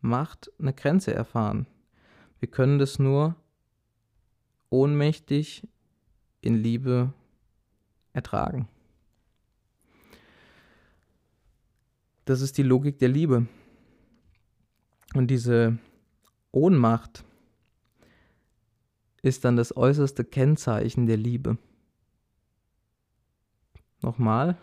[0.00, 1.66] Macht eine Grenze erfahren.
[2.40, 3.36] Wir können das nur
[4.70, 5.66] ohnmächtig
[6.40, 7.12] in Liebe
[8.12, 8.68] ertragen.
[12.24, 13.46] Das ist die Logik der Liebe.
[15.14, 15.78] Und diese
[16.52, 17.24] Ohnmacht
[19.22, 21.58] ist dann das äußerste Kennzeichen der Liebe.
[24.00, 24.56] Nochmal,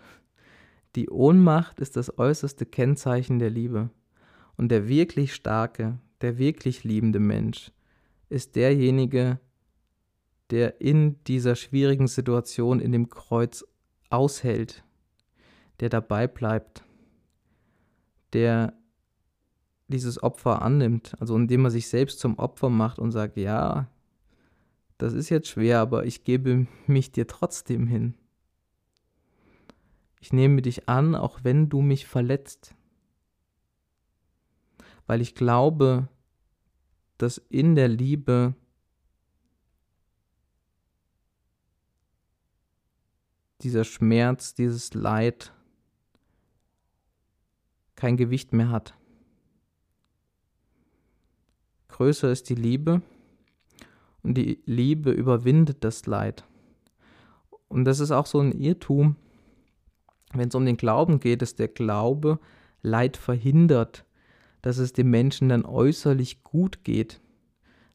[0.95, 3.89] die Ohnmacht ist das äußerste Kennzeichen der Liebe.
[4.57, 7.71] Und der wirklich starke, der wirklich liebende Mensch
[8.29, 9.39] ist derjenige,
[10.49, 13.65] der in dieser schwierigen Situation in dem Kreuz
[14.09, 14.83] aushält,
[15.79, 16.83] der dabei bleibt,
[18.33, 18.73] der
[19.87, 23.87] dieses Opfer annimmt, also indem er sich selbst zum Opfer macht und sagt, ja,
[24.97, 28.15] das ist jetzt schwer, aber ich gebe mich dir trotzdem hin.
[30.21, 32.73] Ich nehme dich an, auch wenn du mich verletzt.
[35.05, 36.07] Weil ich glaube,
[37.17, 38.55] dass in der Liebe
[43.61, 45.53] dieser Schmerz, dieses Leid
[47.95, 48.95] kein Gewicht mehr hat.
[51.87, 53.01] Größer ist die Liebe
[54.25, 56.45] und die Liebe überwindet das Leid.
[57.67, 59.15] Und das ist auch so ein Irrtum,
[60.33, 62.39] wenn es um den Glauben geht, dass der Glaube
[62.81, 64.05] Leid verhindert,
[64.61, 67.21] dass es dem Menschen dann äußerlich gut geht,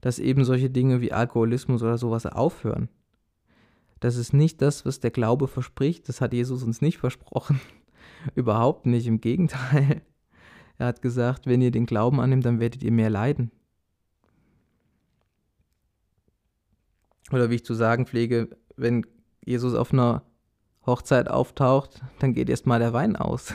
[0.00, 2.88] dass eben solche Dinge wie Alkoholismus oder sowas aufhören.
[3.98, 7.60] Das ist nicht das, was der Glaube verspricht, das hat Jesus uns nicht versprochen.
[8.34, 10.02] Überhaupt nicht, im Gegenteil.
[10.78, 13.50] Er hat gesagt, wenn ihr den Glauben annimmt, dann werdet ihr mehr leiden.
[17.32, 19.06] Oder wie ich zu sagen pflege, wenn
[19.44, 20.22] Jesus auf einer
[20.86, 23.54] Hochzeit auftaucht, dann geht erstmal der Wein aus.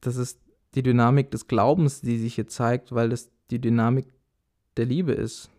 [0.00, 0.40] Das ist
[0.74, 4.06] die Dynamik des Glaubens, die sich hier zeigt, weil es die Dynamik
[4.76, 5.50] der Liebe ist.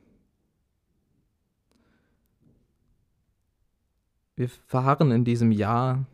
[4.35, 6.05] Wir verharren in diesem Ja,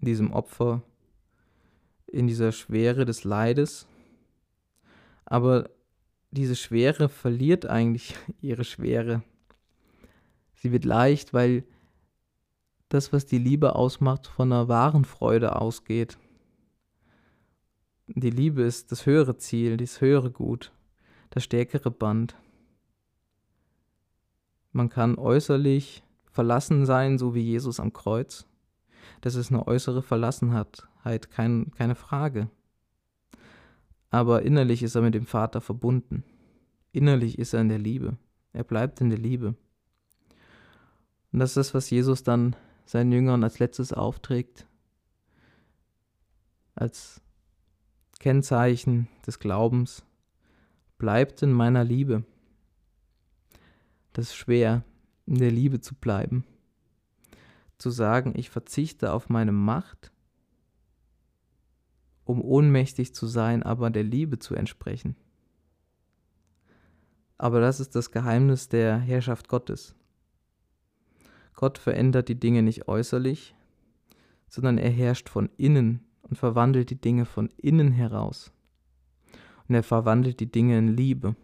[0.00, 0.82] in diesem Opfer,
[2.06, 3.86] in dieser Schwere des Leides,
[5.24, 5.70] aber
[6.30, 9.22] diese Schwere verliert eigentlich ihre Schwere.
[10.54, 11.64] Sie wird leicht, weil
[12.88, 16.18] das, was die Liebe ausmacht, von einer wahren Freude ausgeht.
[18.08, 20.72] Die Liebe ist das höhere Ziel, das höhere Gut,
[21.30, 22.36] das stärkere Band.
[24.72, 28.46] Man kann äußerlich verlassen sein, so wie Jesus am Kreuz.
[29.20, 30.86] Das ist eine äußere Verlassenheit,
[31.30, 32.48] kein, keine Frage.
[34.10, 36.24] Aber innerlich ist er mit dem Vater verbunden.
[36.92, 38.16] Innerlich ist er in der Liebe.
[38.52, 39.54] Er bleibt in der Liebe.
[41.32, 42.56] Und das ist das, was Jesus dann
[42.86, 44.66] seinen Jüngern als letztes aufträgt,
[46.74, 47.20] als
[48.18, 50.04] Kennzeichen des Glaubens,
[50.96, 52.24] bleibt in meiner Liebe.
[54.14, 54.84] Das ist schwer,
[55.26, 56.44] in der Liebe zu bleiben,
[57.76, 60.10] zu sagen, ich verzichte auf meine Macht,
[62.28, 65.16] um ohnmächtig zu sein, aber der Liebe zu entsprechen.
[67.38, 69.94] Aber das ist das Geheimnis der Herrschaft Gottes.
[71.54, 73.54] Gott verändert die Dinge nicht äußerlich,
[74.46, 78.52] sondern er herrscht von innen und verwandelt die Dinge von innen heraus.
[79.66, 81.34] Und er verwandelt die Dinge in Liebe.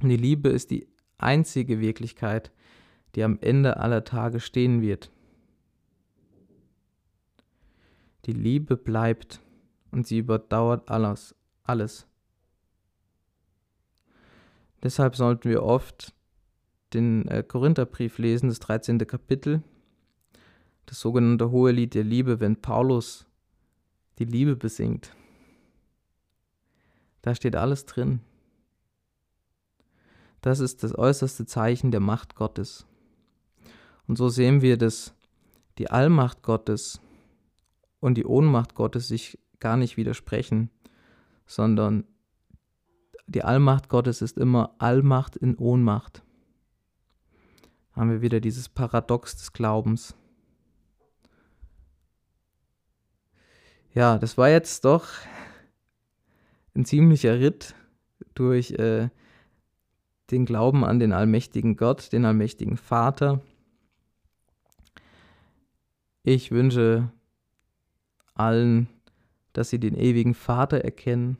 [0.00, 2.50] Und die Liebe ist die einzige Wirklichkeit,
[3.14, 5.12] die am Ende aller Tage stehen wird.
[8.24, 9.40] Die Liebe bleibt
[9.94, 12.06] und sie überdauert alles, alles.
[14.82, 16.12] Deshalb sollten wir oft
[16.92, 18.98] den äh, Korintherbrief lesen, das 13.
[19.06, 19.62] Kapitel,
[20.86, 23.26] das sogenannte Hohe Lied der Liebe, wenn Paulus
[24.18, 25.14] die Liebe besingt.
[27.22, 28.20] Da steht alles drin.
[30.40, 32.86] Das ist das äußerste Zeichen der Macht Gottes.
[34.06, 35.14] Und so sehen wir, dass
[35.78, 37.00] die Allmacht Gottes
[38.00, 40.70] und die Ohnmacht Gottes sich gar nicht widersprechen,
[41.46, 42.04] sondern
[43.26, 46.22] die Allmacht Gottes ist immer Allmacht in Ohnmacht
[47.94, 50.14] haben wir wieder dieses Paradox des Glaubens.
[53.92, 55.06] Ja, das war jetzt doch
[56.74, 57.74] ein ziemlicher Ritt
[58.34, 59.08] durch äh,
[60.32, 63.40] den Glauben an den allmächtigen Gott, den allmächtigen Vater.
[66.24, 67.12] Ich wünsche
[68.34, 68.88] allen,
[69.54, 71.38] dass sie den ewigen Vater erkennen,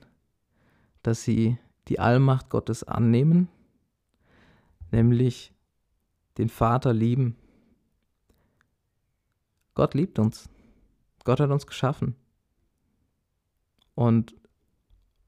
[1.02, 1.58] dass sie
[1.88, 3.48] die Allmacht Gottes annehmen,
[4.90, 5.52] nämlich
[6.38, 7.36] den Vater lieben.
[9.74, 10.48] Gott liebt uns.
[11.24, 12.16] Gott hat uns geschaffen.
[13.94, 14.34] Und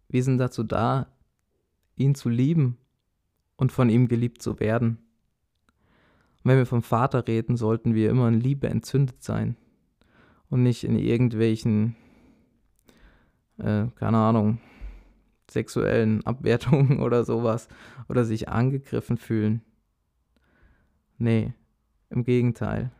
[0.09, 1.09] wir sind dazu da,
[1.97, 2.79] ihn zu lieben
[3.57, 4.99] und von ihm geliebt zu werden.
[6.43, 9.57] Und wenn wir vom Vater reden, sollten wir immer in Liebe entzündet sein
[10.49, 11.97] und nicht in irgendwelchen,
[13.59, 14.59] äh, keine Ahnung,
[15.51, 17.69] sexuellen Abwertungen oder sowas
[18.09, 19.63] oder sich angegriffen fühlen.
[21.19, 21.55] Nee,
[22.11, 22.91] im Gegenteil.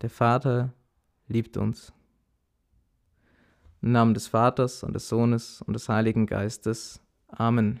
[0.00, 0.72] Der Vater
[1.26, 1.92] liebt uns.
[3.80, 7.00] Im Namen des Vaters und des Sohnes und des Heiligen Geistes.
[7.28, 7.76] Amen.